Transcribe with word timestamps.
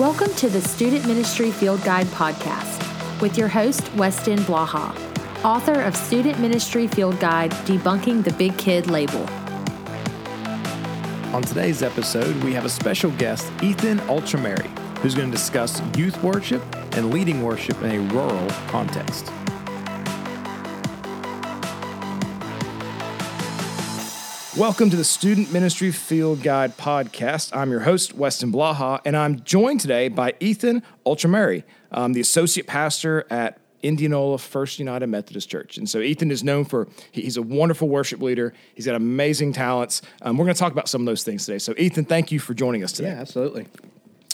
Welcome 0.00 0.34
to 0.36 0.48
the 0.48 0.62
Student 0.62 1.06
Ministry 1.06 1.50
Field 1.50 1.84
Guide 1.84 2.06
podcast 2.06 3.20
with 3.20 3.36
your 3.36 3.48
host, 3.48 3.92
Weston 3.96 4.38
Blaha, 4.38 4.96
author 5.44 5.82
of 5.82 5.94
Student 5.94 6.40
Ministry 6.40 6.86
Field 6.86 7.20
Guide 7.20 7.50
Debunking 7.66 8.24
the 8.24 8.32
Big 8.32 8.56
Kid 8.56 8.86
Label. 8.86 9.28
On 11.34 11.42
today's 11.42 11.82
episode, 11.82 12.34
we 12.42 12.54
have 12.54 12.64
a 12.64 12.70
special 12.70 13.10
guest, 13.18 13.52
Ethan 13.62 13.98
Oltremari, 14.08 14.70
who's 15.00 15.14
going 15.14 15.30
to 15.30 15.36
discuss 15.36 15.82
youth 15.94 16.22
worship 16.22 16.62
and 16.96 17.12
leading 17.12 17.42
worship 17.42 17.82
in 17.82 17.90
a 17.90 17.98
rural 18.14 18.48
context. 18.68 19.30
Welcome 24.60 24.90
to 24.90 24.96
the 24.96 25.04
Student 25.04 25.54
Ministry 25.54 25.90
Field 25.90 26.42
Guide 26.42 26.76
podcast. 26.76 27.56
I'm 27.56 27.70
your 27.70 27.80
host, 27.80 28.12
Weston 28.12 28.52
Blaha, 28.52 29.00
and 29.06 29.16
I'm 29.16 29.42
joined 29.42 29.80
today 29.80 30.08
by 30.08 30.34
Ethan 30.38 30.82
Oltremari, 31.06 31.64
um, 31.92 32.12
the 32.12 32.20
associate 32.20 32.66
pastor 32.66 33.24
at 33.30 33.58
Indianola 33.82 34.36
First 34.36 34.78
United 34.78 35.06
Methodist 35.06 35.48
Church. 35.48 35.78
And 35.78 35.88
so 35.88 36.00
Ethan 36.00 36.30
is 36.30 36.44
known 36.44 36.66
for, 36.66 36.88
he's 37.10 37.38
a 37.38 37.42
wonderful 37.42 37.88
worship 37.88 38.20
leader. 38.20 38.52
He's 38.74 38.84
got 38.84 38.96
amazing 38.96 39.54
talents. 39.54 40.02
Um, 40.20 40.36
we're 40.36 40.44
going 40.44 40.54
to 40.54 40.60
talk 40.60 40.72
about 40.72 40.90
some 40.90 41.00
of 41.00 41.06
those 41.06 41.24
things 41.24 41.46
today. 41.46 41.58
So, 41.58 41.72
Ethan, 41.78 42.04
thank 42.04 42.30
you 42.30 42.38
for 42.38 42.52
joining 42.52 42.84
us 42.84 42.92
today. 42.92 43.08
Yeah, 43.08 43.20
absolutely. 43.20 43.66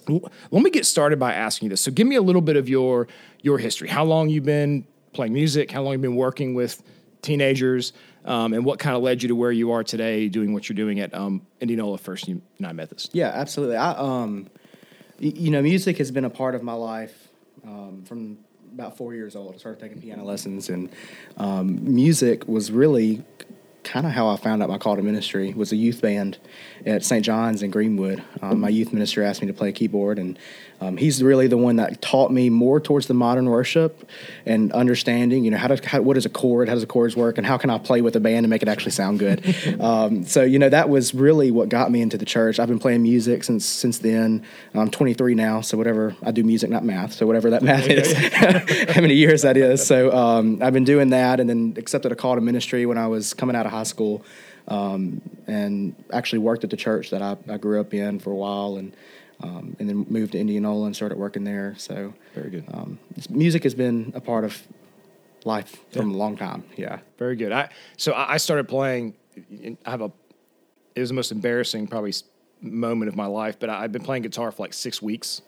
Let 0.09 0.65
me 0.65 0.71
get 0.71 0.87
started 0.87 1.21
by 1.21 1.35
asking 1.35 1.67
you 1.67 1.71
this. 1.71 1.83
So, 1.83 1.93
give 1.93 2.09
me 2.09 2.17
a 2.17 2.23
little 2.23 2.43
bit 2.43 2.57
of 2.57 2.69
your 2.69 3.07
your 3.43 3.59
history. 3.59 3.87
How 3.87 4.03
long 4.03 4.29
you've 4.29 4.45
been 4.45 4.89
playing 5.13 5.35
music? 5.35 5.71
How 5.71 5.83
long 5.83 5.93
you've 5.93 6.03
been 6.03 6.17
working 6.17 6.55
with 6.55 6.83
teenagers? 7.23 7.93
Um, 8.27 8.53
and 8.55 8.65
what 8.65 8.79
kind 8.79 8.97
of 8.97 9.03
led 9.03 9.23
you 9.23 9.29
to 9.29 9.37
where 9.37 9.53
you 9.53 9.71
are 9.73 9.85
today, 9.85 10.29
doing 10.29 10.53
what 10.53 10.69
you're 10.69 10.75
doing 10.77 11.01
at 11.01 11.15
um, 11.15 11.43
Indianola 11.61 11.97
First 11.99 12.27
United 12.27 12.75
Methodist? 12.75 13.11
Yeah, 13.15 13.29
absolutely. 13.29 13.77
I, 13.77 13.93
um, 13.93 14.49
y- 15.21 15.33
you 15.35 15.51
know, 15.51 15.63
music 15.63 15.99
has 15.99 16.11
been 16.11 16.25
a 16.25 16.31
part 16.31 16.55
of 16.55 16.63
my 16.63 16.73
life 16.73 17.29
um, 17.65 18.03
from 18.05 18.39
about 18.75 18.97
four 18.97 19.15
years 19.15 19.37
old. 19.37 19.55
I 19.55 19.59
started 19.59 19.81
taking 19.81 20.01
piano 20.01 20.25
lessons, 20.25 20.69
and 20.69 20.91
um, 21.37 21.95
music 21.95 22.47
was 22.49 22.71
really 22.73 23.25
kind 23.85 24.05
of 24.05 24.11
how 24.11 24.29
I 24.29 24.37
found 24.37 24.63
out 24.65 24.69
my 24.69 24.79
call 24.79 24.97
to 24.97 25.03
ministry. 25.03 25.55
Was 25.55 25.71
a 25.71 25.77
youth 25.77 26.03
band 26.03 26.39
at 26.85 27.05
St. 27.05 27.25
John's 27.25 27.63
in 27.63 27.71
Greenwood. 27.71 28.23
Um, 28.43 28.61
my 28.61 28.69
youth 28.69 28.93
minister 28.93 29.23
asked 29.23 29.41
me 29.41 29.47
to 29.47 29.55
play 29.55 29.71
keyboard, 29.73 30.19
and 30.19 30.37
um, 30.81 30.97
he's 30.97 31.23
really 31.23 31.47
the 31.47 31.57
one 31.57 31.77
that 31.77 32.03
taught 32.03 32.31
me 32.31 32.51
more 32.51 32.81
towards 32.81 33.07
the 33.07 33.15
modern 33.15 33.47
worship 33.47 34.09
and 34.45 34.71
understanding. 34.73 35.45
You 35.45 35.51
know, 35.51 35.57
how 35.57 35.69
does 35.69 35.83
how, 35.85 36.03
what 36.03 36.17
is 36.19 36.27
a 36.27 36.29
chord? 36.29 36.69
How 36.69 36.75
does 36.75 36.83
the 36.83 36.87
chords 36.87 37.17
work? 37.17 37.39
And 37.39 37.47
how 37.47 37.57
can 37.57 37.71
I 37.71 37.79
play 37.79 38.03
with 38.03 38.15
a 38.15 38.21
band 38.21 38.45
and 38.45 38.51
make 38.51 38.63
it 38.63 38.69
actually 38.69 38.93
sound 38.93 39.19
good? 39.19 39.43
um, 39.81 40.25
so 40.25 40.43
you 40.43 40.59
know, 40.59 40.69
that 40.69 40.89
was 40.89 41.15
really 41.15 41.51
what 41.51 41.71
got 41.71 41.91
me 41.91 42.03
into 42.03 42.19
the 42.19 42.27
church. 42.27 42.61
I've 42.61 42.69
been 42.69 42.79
playing 42.79 43.03
music 43.03 43.45
since 43.45 43.65
since 43.65 43.99
then. 43.99 44.45
I'm 44.75 44.91
23 44.91 45.35
now, 45.35 45.63
so 45.63 45.79
whatever 45.79 46.15
I 46.23 46.31
do 46.31 46.45
music, 46.45 46.69
not 46.69 46.85
math. 46.85 47.15
So 47.15 47.27
whatever 47.27 47.51
that 47.51 47.63
math 47.63 47.89
is, 47.89 48.13
how 48.95 49.01
many 49.01 49.15
years 49.15 49.43
that 49.43 49.57
is. 49.57 49.87
So 49.97 50.13
um, 50.13 50.63
I've 50.63 50.73
been 50.73 50.85
doing 50.85 51.11
that, 51.11 51.39
and 51.39 51.49
then 51.49 51.75
accepted 51.79 52.11
a 52.11 52.17
call 52.17 52.35
to 52.35 52.41
ministry 52.41 52.87
when 52.87 52.99
I 52.99 53.07
was 53.07 53.35
coming 53.35 53.55
out 53.55 53.67
of 53.67 53.73
high 53.73 53.85
school. 53.85 54.25
Um, 54.69 55.23
and 55.47 55.95
actually 56.13 56.41
worked 56.41 56.65
at 56.65 56.71
the 56.71 56.77
church 56.77 57.11
that 57.11 57.23
I, 57.23 57.37
I 57.49 57.57
grew 57.57 57.81
up 57.81 57.95
in 57.95 58.19
for 58.19 58.33
a 58.33 58.35
while, 58.35 58.77
and 58.77 58.93
um, 59.43 59.77
and 59.79 59.89
then 59.89 60.07
moved 60.09 60.33
to 60.33 60.39
Indianola 60.39 60.87
and 60.87 60.97
started 60.97 61.19
working 61.19 61.45
there. 61.45 61.75
So 61.79 62.15
Very 62.35 62.51
good. 62.51 62.65
Um, 62.73 62.99
music 63.31 63.63
has 63.65 63.75
been 63.75 64.13
a 64.15 64.21
part 64.21 64.45
of 64.45 64.67
life 65.45 65.77
from 65.93 66.11
a 66.11 66.17
long 66.17 66.37
time. 66.37 66.65
Yeah. 66.77 66.99
Very 67.19 67.37
good. 67.37 67.53
I 67.53 67.69
so 67.97 68.13
I 68.13 68.35
I 68.35 68.37
started 68.39 68.69
playing. 68.69 69.15
I 69.85 69.91
have 69.91 70.01
a. 70.01 70.11
It 70.95 71.01
was 71.01 71.11
the 71.11 71.15
most 71.15 71.31
embarrassing 71.33 71.87
probably 71.89 72.15
moment 72.63 73.09
of 73.11 73.17
my 73.17 73.27
life, 73.27 73.59
but 73.59 73.69
I- 73.69 73.85
I've 73.85 73.93
been 73.93 74.03
playing 74.03 74.23
guitar 74.23 74.51
for 74.51 74.63
like 74.63 74.73
six 74.73 75.03
weeks, 75.03 75.43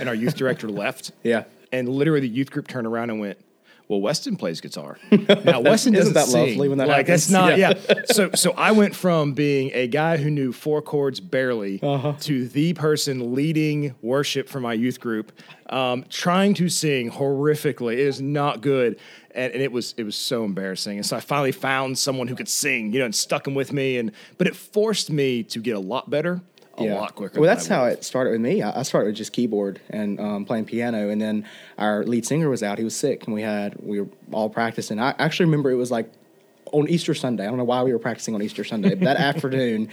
and 0.00 0.08
our 0.08 0.14
youth 0.14 0.34
director 0.36 0.68
left. 0.82 1.12
Yeah. 1.22 1.44
And 1.72 1.88
literally, 1.88 2.20
the 2.20 2.28
youth 2.28 2.50
group 2.50 2.68
turned 2.68 2.86
around 2.86 3.10
and 3.10 3.20
went, 3.20 3.38
"Well, 3.88 4.00
Weston 4.00 4.36
plays 4.36 4.60
guitar." 4.60 4.98
Now, 5.44 5.60
Weston 5.60 5.94
Isn't 5.94 5.94
doesn't 5.94 6.14
that 6.14 6.26
sing. 6.26 6.48
lovely 6.50 6.68
when 6.68 6.78
that 6.78 6.88
like 6.88 7.06
happens? 7.08 7.26
that's 7.28 7.30
not 7.30 7.58
Yeah. 7.58 7.74
yeah. 7.88 8.02
So 8.06 8.30
so 8.34 8.52
I 8.52 8.72
went 8.72 8.94
from 8.94 9.32
being 9.34 9.70
a 9.74 9.86
guy 9.86 10.16
who 10.16 10.30
knew 10.30 10.52
four 10.52 10.80
chords 10.82 11.20
barely 11.20 11.80
Uh-huh. 11.82 12.14
to 12.20 12.48
the 12.48 12.72
person 12.74 13.34
leading 13.34 13.94
worship 14.02 14.48
for 14.48 14.60
my 14.60 14.72
youth 14.72 15.00
group, 15.00 15.32
um, 15.70 16.04
trying 16.08 16.54
to 16.54 16.68
sing 16.68 17.10
horrifically. 17.10 17.94
It 17.94 18.00
is 18.00 18.20
not 18.20 18.60
good. 18.60 18.98
And, 19.36 19.52
and 19.52 19.60
it 19.62 19.72
was 19.72 19.94
it 19.96 20.04
was 20.04 20.14
so 20.14 20.44
embarrassing, 20.44 20.96
and 20.98 21.04
so 21.04 21.16
I 21.16 21.20
finally 21.20 21.50
found 21.50 21.98
someone 21.98 22.28
who 22.28 22.36
could 22.36 22.48
sing, 22.48 22.92
you 22.92 23.00
know, 23.00 23.04
and 23.04 23.14
stuck 23.14 23.48
him 23.48 23.54
with 23.54 23.72
me, 23.72 23.96
and 23.98 24.12
but 24.38 24.46
it 24.46 24.54
forced 24.54 25.10
me 25.10 25.42
to 25.44 25.58
get 25.58 25.74
a 25.74 25.80
lot 25.80 26.08
better, 26.08 26.40
a 26.78 26.84
lot 26.84 27.14
quicker. 27.14 27.40
Well, 27.40 27.48
that's 27.48 27.66
how 27.66 27.84
it 27.86 28.04
started 28.04 28.30
with 28.30 28.40
me. 28.40 28.62
I 28.62 28.80
I 28.80 28.82
started 28.82 29.08
with 29.08 29.16
just 29.16 29.32
keyboard 29.32 29.80
and 29.90 30.20
um, 30.20 30.44
playing 30.44 30.66
piano, 30.66 31.08
and 31.08 31.20
then 31.20 31.46
our 31.78 32.04
lead 32.04 32.26
singer 32.26 32.48
was 32.48 32.62
out. 32.62 32.78
He 32.78 32.84
was 32.84 32.96
sick, 32.96 33.24
and 33.24 33.34
we 33.34 33.42
had 33.42 33.76
we 33.80 34.00
were 34.00 34.08
all 34.32 34.48
practicing. 34.48 34.98
I 34.98 35.14
actually 35.18 35.46
remember 35.46 35.70
it 35.70 35.76
was 35.76 35.90
like 35.90 36.10
on 36.72 36.88
Easter 36.88 37.14
Sunday. 37.14 37.44
I 37.44 37.46
don't 37.48 37.56
know 37.56 37.64
why 37.64 37.82
we 37.82 37.92
were 37.92 37.98
practicing 37.98 38.34
on 38.34 38.42
Easter 38.42 38.64
Sunday, 38.64 38.90
but 38.90 39.04
that 39.04 39.16
afternoon 39.34 39.88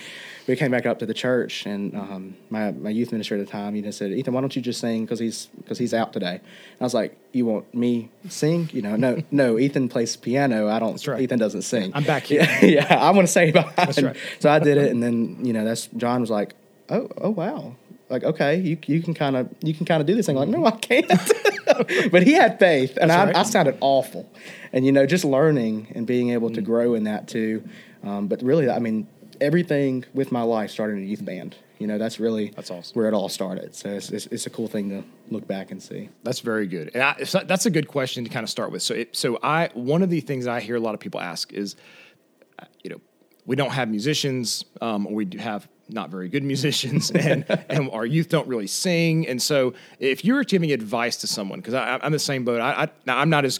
we 0.47 0.55
came 0.55 0.71
back 0.71 0.85
up 0.85 0.99
to 0.99 1.05
the 1.05 1.13
church, 1.13 1.65
and 1.65 1.95
um, 1.95 2.35
my 2.49 2.71
my 2.71 2.89
youth 2.89 3.11
minister 3.11 3.35
at 3.35 3.45
the 3.45 3.51
time, 3.51 3.75
you 3.75 3.81
know, 3.81 3.91
said, 3.91 4.11
"Ethan, 4.11 4.33
why 4.33 4.41
don't 4.41 4.55
you 4.55 4.61
just 4.61 4.81
sing 4.81 5.05
because 5.05 5.19
he's 5.19 5.47
because 5.57 5.77
he's 5.77 5.93
out 5.93 6.13
today?" 6.13 6.35
And 6.35 6.81
I 6.81 6.83
was 6.83 6.93
like, 6.93 7.15
"You 7.31 7.45
want 7.45 7.73
me 7.73 8.09
sing? 8.27 8.69
You 8.73 8.81
know, 8.81 8.95
no, 8.95 9.21
no. 9.31 9.59
Ethan 9.59 9.89
plays 9.89 10.15
piano. 10.15 10.67
I 10.67 10.79
don't. 10.79 11.05
right. 11.07 11.21
Ethan 11.21 11.39
doesn't 11.39 11.61
sing. 11.61 11.91
I'm 11.93 12.03
back 12.03 12.23
here. 12.31 12.41
Yeah, 12.61 12.65
yeah 12.65 12.95
I 12.95 13.11
want 13.11 13.27
to 13.27 13.31
say 13.31 13.51
behind. 13.51 14.01
right. 14.01 14.17
So 14.39 14.49
I 14.49 14.59
did 14.59 14.77
it, 14.77 14.91
and 14.91 15.01
then 15.01 15.37
you 15.45 15.53
know 15.53 15.63
that's 15.63 15.87
John 15.87 16.21
was 16.21 16.29
like, 16.29 16.55
"Oh, 16.91 17.09
oh 17.17 17.29
wow." 17.31 17.75
Like 18.09 18.23
okay, 18.23 18.57
you 18.57 18.77
you 18.87 19.01
can 19.01 19.13
kind 19.13 19.37
of 19.37 19.49
you 19.61 19.73
can 19.73 19.85
kind 19.85 20.01
of 20.01 20.07
do 20.07 20.15
this 20.15 20.25
thing. 20.25 20.37
I'm 20.37 20.51
like 20.51 20.59
no, 20.59 20.65
I 20.65 20.71
can't. 20.71 21.07
but 22.11 22.23
he 22.23 22.33
had 22.33 22.59
faith, 22.59 22.97
and 22.99 23.11
I, 23.11 23.25
right. 23.25 23.35
I 23.35 23.43
sounded 23.43 23.77
awful. 23.79 24.29
And 24.73 24.85
you 24.85 24.91
know, 24.91 25.05
just 25.05 25.23
learning 25.23 25.87
and 25.95 26.05
being 26.05 26.31
able 26.31 26.49
to 26.51 26.61
grow 26.61 26.93
in 26.93 27.05
that 27.05 27.27
too. 27.27 27.63
Um, 28.03 28.27
but 28.27 28.41
really, 28.41 28.69
I 28.69 28.79
mean, 28.79 29.07
everything 29.39 30.05
with 30.13 30.31
my 30.31 30.43
life 30.43 30.71
started 30.71 30.97
in 30.97 31.03
a 31.03 31.05
youth 31.05 31.25
band. 31.25 31.55
You 31.79 31.87
know, 31.87 31.97
that's 31.97 32.19
really 32.19 32.49
That's 32.49 32.69
awesome. 32.69 32.93
where 32.93 33.07
it 33.07 33.13
all 33.15 33.27
started. 33.27 33.73
So 33.73 33.89
it's, 33.89 34.11
it's, 34.11 34.27
it's 34.27 34.45
a 34.45 34.51
cool 34.51 34.67
thing 34.67 34.89
to 34.89 35.03
look 35.31 35.47
back 35.47 35.71
and 35.71 35.81
see. 35.81 36.09
That's 36.21 36.39
very 36.39 36.67
good. 36.67 36.91
And 36.93 37.01
I, 37.01 37.23
so 37.23 37.39
that's 37.39 37.65
a 37.65 37.71
good 37.71 37.87
question 37.87 38.23
to 38.23 38.29
kind 38.29 38.43
of 38.43 38.51
start 38.51 38.71
with. 38.71 38.83
So, 38.83 38.93
it, 38.93 39.15
so 39.15 39.39
I 39.41 39.71
one 39.73 40.03
of 40.03 40.11
the 40.11 40.21
things 40.21 40.45
I 40.45 40.59
hear 40.59 40.75
a 40.75 40.79
lot 40.79 40.93
of 40.93 40.99
people 40.99 41.19
ask 41.19 41.51
is, 41.51 41.75
uh, 42.59 42.65
you 42.83 42.91
know, 42.91 43.01
we 43.47 43.55
don't 43.55 43.71
have 43.71 43.89
musicians, 43.89 44.63
um, 44.79 45.07
or 45.07 45.15
we 45.15 45.25
do 45.25 45.39
have 45.39 45.67
not 45.91 46.09
very 46.09 46.29
good 46.29 46.43
musicians, 46.43 47.11
and 47.27 47.45
and 47.69 47.89
our 47.91 48.05
youth 48.05 48.29
don't 48.29 48.47
really 48.47 48.67
sing. 48.67 49.27
And 49.27 49.41
so, 49.41 49.73
if 49.99 50.23
you 50.25 50.33
were 50.33 50.43
giving 50.43 50.71
advice 50.71 51.17
to 51.17 51.27
someone, 51.27 51.59
because 51.59 51.73
I'm 51.73 52.11
the 52.11 52.19
same 52.19 52.43
boat. 52.45 52.61
I, 52.61 52.83
I 52.83 52.89
now 53.05 53.17
I'm 53.17 53.29
not 53.29 53.45
as 53.45 53.59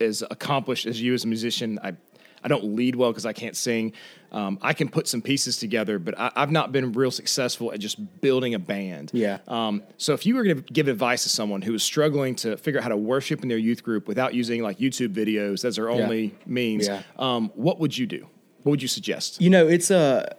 as 0.00 0.22
accomplished 0.30 0.86
as 0.86 1.00
you 1.00 1.14
as 1.14 1.24
a 1.24 1.28
musician. 1.28 1.78
I 1.82 1.94
I 2.42 2.48
don't 2.48 2.64
lead 2.74 2.96
well 2.96 3.10
because 3.10 3.26
I 3.26 3.32
can't 3.34 3.56
sing. 3.56 3.92
Um, 4.32 4.58
I 4.62 4.72
can 4.72 4.88
put 4.88 5.08
some 5.08 5.20
pieces 5.20 5.56
together, 5.58 5.98
but 5.98 6.18
I, 6.18 6.30
I've 6.36 6.50
not 6.52 6.72
been 6.72 6.92
real 6.92 7.10
successful 7.10 7.72
at 7.72 7.80
just 7.80 8.20
building 8.20 8.54
a 8.54 8.58
band. 8.58 9.10
Yeah. 9.12 9.38
Um, 9.48 9.82
so 9.98 10.14
if 10.14 10.24
you 10.24 10.36
were 10.36 10.44
going 10.44 10.62
to 10.62 10.72
give 10.72 10.88
advice 10.88 11.24
to 11.24 11.28
someone 11.28 11.60
who 11.62 11.74
is 11.74 11.82
struggling 11.82 12.36
to 12.36 12.56
figure 12.56 12.78
out 12.78 12.84
how 12.84 12.88
to 12.90 12.96
worship 12.96 13.42
in 13.42 13.48
their 13.48 13.58
youth 13.58 13.82
group 13.82 14.06
without 14.08 14.32
using 14.32 14.62
like 14.62 14.78
YouTube 14.78 15.12
videos 15.12 15.64
as 15.64 15.76
their 15.76 15.90
only 15.90 16.34
means, 16.46 16.86
Yeah. 16.86 17.02
um, 17.18 17.50
what 17.56 17.78
would 17.80 17.98
you 17.98 18.06
do? 18.06 18.26
What 18.62 18.70
would 18.70 18.82
you 18.82 18.88
suggest? 18.88 19.40
You 19.40 19.50
know, 19.50 19.66
it's 19.66 19.90
a 19.90 20.36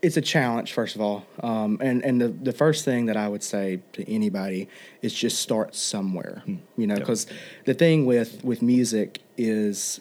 it's 0.00 0.16
a 0.16 0.20
challenge 0.20 0.72
first 0.72 0.94
of 0.94 1.00
all, 1.00 1.26
um, 1.42 1.78
and 1.80 2.04
and 2.04 2.20
the 2.20 2.28
the 2.28 2.52
first 2.52 2.84
thing 2.84 3.06
that 3.06 3.16
I 3.16 3.26
would 3.28 3.42
say 3.42 3.80
to 3.94 4.08
anybody 4.10 4.68
is 5.02 5.12
just 5.12 5.40
start 5.40 5.74
somewhere. 5.74 6.42
You 6.76 6.86
know, 6.86 6.94
because 6.94 7.26
the 7.64 7.74
thing 7.74 8.06
with 8.06 8.42
with 8.44 8.62
music 8.62 9.20
is 9.36 10.00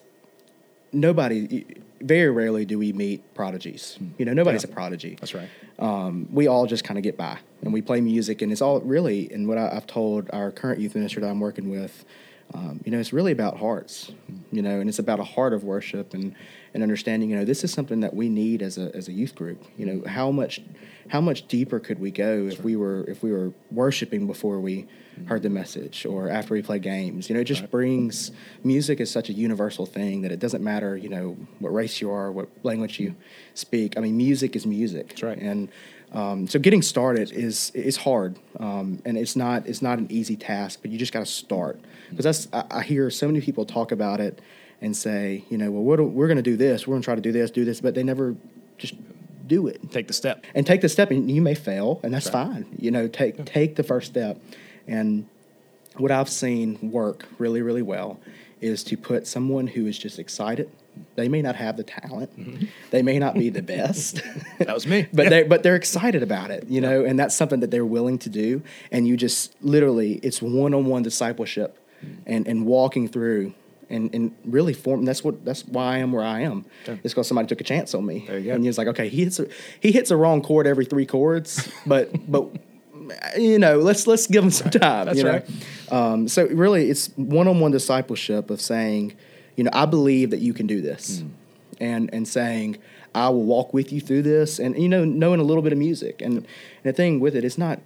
nobody. 0.91 1.66
Very 2.00 2.30
rarely 2.30 2.63
do 2.63 2.78
we 2.78 2.94
meet 2.94 3.34
prodigies. 3.34 3.97
You 4.19 4.25
know, 4.25 4.34
nobody's 4.34 4.63
Yeah. 4.63 4.69
a 4.69 4.74
prodigy. 4.74 5.18
That's 5.19 5.34
right. 5.34 5.50
um, 5.80 6.28
we 6.31 6.46
all 6.47 6.68
just 6.68 6.84
kind 6.84 6.97
of 7.00 7.03
get 7.03 7.18
by 7.18 7.40
and 7.64 7.73
we 7.73 7.82
play 7.82 8.02
music 8.02 8.43
and 8.43 8.52
it's 8.52 8.61
all 8.61 8.79
really 8.82 9.32
and 9.32 9.47
what 9.47 9.58
I, 9.58 9.76
i've 9.76 9.85
told 9.88 10.28
our 10.32 10.52
current 10.52 10.79
youth 10.79 10.93
minister 10.96 11.20
that 11.22 11.28
i'm 11.29 11.40
working 11.40 11.70
with 11.72 12.03
um, 12.53 12.82
you 12.85 12.91
know 12.91 13.00
it's 13.00 13.14
really 13.14 13.32
about 13.32 13.58
hearts 13.58 14.11
you 14.52 14.61
know 14.64 14.79
and 14.79 14.90
it's 14.90 14.97
about 15.00 15.20
a 15.20 15.23
heart 15.23 15.53
of 15.53 15.64
worship 15.64 16.14
and 16.16 16.35
and 16.78 16.84
understanding 16.84 17.32
you 17.32 17.35
know 17.35 17.44
this 17.44 17.64
is 17.64 17.74
something 17.74 18.02
that 18.02 18.14
we 18.14 18.29
need 18.29 18.62
as 18.62 18.78
a 18.78 18.96
as 18.96 19.08
a 19.08 19.12
youth 19.12 19.34
group. 19.34 19.66
You 19.78 19.85
know 19.88 20.03
how 20.08 20.29
much 20.29 20.62
how 21.08 21.20
much 21.20 21.47
deeper 21.47 21.79
could 21.79 21.97
we 21.97 22.12
go 22.12 22.46
if 22.46 22.64
we 22.64 22.76
were 22.76 23.03
if 23.08 23.24
we 23.24 23.32
were 23.32 23.52
worshiping 23.72 24.28
before 24.28 24.59
we 24.59 24.85
heard 25.26 25.41
the 25.41 25.50
message 25.50 26.06
or 26.06 26.29
after 26.29 26.53
we 26.53 26.62
play 26.62 26.78
games? 26.78 27.29
You 27.29 27.34
know 27.34 27.41
it 27.41 27.46
just 27.46 27.72
brings 27.72 28.29
music 28.64 29.00
is 29.00 29.09
such 29.09 29.28
a 29.28 29.34
universal 29.34 29.88
thing 29.88 30.22
that 30.22 30.32
it 30.32 30.40
doesn't 30.40 30.64
matter 30.64 30.96
you 30.96 31.09
know 31.09 31.35
what 31.58 31.74
race 31.74 32.00
you 32.00 32.12
are 32.12 32.32
what 32.32 32.47
language 32.62 33.00
you 33.00 33.16
speak. 33.56 33.97
I 33.97 34.02
mean 34.02 34.16
music 34.16 34.56
is 34.56 34.68
music. 34.68 35.08
That's 35.09 35.24
right. 35.24 35.40
and 35.40 35.70
um, 36.12 36.47
so 36.47 36.59
getting 36.59 36.84
started 36.84 37.32
is 37.32 37.72
is 37.72 37.97
hard, 37.97 38.38
um, 38.59 39.02
and 39.03 39.18
it's 39.18 39.35
not 39.35 39.66
it's 39.66 39.82
not 39.82 39.97
an 39.97 40.08
easy 40.12 40.35
task. 40.35 40.79
But 40.84 40.91
you 40.91 41.00
just 41.00 41.12
got 41.12 41.22
to 41.22 41.26
start 41.26 41.82
because 42.12 42.24
that's 42.24 42.47
I, 42.53 42.79
I 42.79 42.84
hear 42.84 43.09
so 43.09 43.26
many 43.26 43.41
people 43.41 43.66
talk 43.66 43.91
about 43.91 44.20
it 44.22 44.40
and 44.82 44.96
say, 44.96 45.44
you 45.50 45.58
know, 45.58 45.72
well, 45.72 45.97
do- 45.97 46.03
we're 46.03 46.28
going 46.28 46.38
to 46.38 46.44
do 46.44 46.56
this, 46.58 46.85
we're 46.88 46.94
going 46.94 47.02
to 47.02 47.06
try 47.06 47.16
to 47.16 47.22
do 47.22 47.32
this, 47.32 47.50
do 47.52 47.66
this, 47.66 47.82
but 47.82 47.96
they 47.96 48.03
never 48.03 48.35
just 48.78 48.94
do 49.47 49.68
it. 49.68 49.91
Take 49.91 50.08
the 50.08 50.14
step. 50.14 50.46
and 50.53 50.66
take 50.68 50.82
the 50.82 50.90
step 50.90 51.09
and 51.09 51.32
you 51.32 51.41
may 51.41 51.56
fail 51.56 52.00
and 52.03 52.14
that's 52.14 52.29
fine. 52.29 52.66
You 52.78 52.91
know 52.91 53.08
take 53.08 53.44
take 53.46 53.76
the 53.76 53.84
first 53.84 54.08
step. 54.12 54.40
And 54.88 55.28
what 55.96 56.12
i've 56.12 56.29
seen 56.29 56.78
work 56.91 57.26
really 57.40 57.62
really 57.62 57.82
well 57.82 58.20
is 58.62 58.84
to 58.84 58.97
put 58.97 59.26
someone 59.26 59.66
who 59.68 59.88
is 59.88 59.97
just 59.97 60.20
excited. 60.20 60.70
They 61.16 61.29
may 61.29 61.41
not 61.41 61.56
have 61.56 61.78
the 61.78 61.84
talent. 61.84 62.38
Mm-hmm. 62.38 62.66
They 62.91 63.02
may 63.03 63.20
not 63.20 63.35
be 63.35 63.50
the 63.50 63.62
best. 63.78 64.22
That 64.59 64.74
was 64.74 64.85
me. 64.85 65.08
but 65.14 65.24
Yeah. 65.24 65.29
they 65.29 65.44
but 65.44 65.64
they're 65.64 65.76
excited 65.78 66.22
about 66.24 66.52
it 66.52 66.68
you 66.68 66.82
know 66.82 67.06
and 67.06 67.18
that's 67.18 67.34
something 67.34 67.62
that 67.62 67.72
they're 67.72 67.85
willing 67.85 68.18
to 68.20 68.29
do. 68.29 68.62
And 68.91 69.08
you 69.08 69.16
just 69.16 69.56
literally 69.62 70.16
it's 70.24 70.41
one-on-one 70.41 71.03
discipleship 71.03 71.78
mm. 72.06 72.18
and 72.26 72.46
and 72.47 72.66
walking 72.66 73.08
through 73.08 73.53
and, 73.89 74.13
and 74.13 74.35
really 74.45 74.73
form 74.73 75.05
that's 75.05 75.23
what 75.23 75.43
that's 75.45 75.66
why 75.66 75.95
I 75.95 75.97
am 75.99 76.11
where 76.11 76.23
I 76.23 76.41
am. 76.41 76.66
Okay. 76.84 76.99
It's 77.03 77.13
because 77.13 77.28
somebody 77.28 77.47
took 77.47 77.61
a 77.61 77.63
chance 77.63 77.93
on 77.93 78.05
me. 78.05 78.25
There 78.28 78.37
you 78.39 78.45
go. 78.47 78.53
And 78.53 78.63
he 78.63 78.67
was 78.69 78.78
like, 78.78 78.87
okay, 78.87 79.09
he 79.09 79.23
hits 79.23 79.39
a, 79.39 79.47
he 79.79 79.91
hits 79.91 80.11
a 80.11 80.17
wrong 80.17 80.41
chord 80.41 80.67
every 80.67 80.85
three 80.85 81.05
chords, 81.05 81.69
but 81.85 82.09
but 82.31 82.49
you 83.37 83.59
know, 83.59 83.78
let's 83.78 84.07
let's 84.07 84.28
give 84.28 84.43
him 84.43 84.51
some 84.51 84.69
time. 84.69 85.05
That's 85.05 85.17
you 85.17 85.23
know? 85.23 85.31
right. 85.31 85.91
Um, 85.91 86.28
so 86.28 86.45
really, 86.47 86.89
it's 86.89 87.07
one-on-one 87.16 87.72
discipleship 87.72 88.49
of 88.49 88.59
saying, 88.59 89.16
you 89.55 89.63
know, 89.63 89.72
I 89.73 89.85
believe 89.85 90.31
that 90.31 90.40
you 90.40 90.53
can 90.53 90.67
do 90.67 90.81
this, 90.81 91.19
Hmm. 91.19 91.28
and 91.79 92.09
and 92.13 92.28
saying, 92.28 92.78
I 93.16 93.29
will 93.29 93.43
walk 93.45 93.73
with 93.73 93.93
you 93.93 94.01
through 94.01 94.23
this, 94.23 94.59
and 94.59 94.78
you 94.78 94.90
know, 94.90 95.05
knowing 95.05 95.40
a 95.40 95.43
little 95.43 95.63
bit 95.63 95.72
of 95.72 95.79
music, 95.79 96.22
and, 96.22 96.37
and 96.37 96.45
the 96.83 96.91
thing 96.93 97.19
with 97.22 97.35
it, 97.35 97.45
it's 97.45 97.57
not 97.57 97.79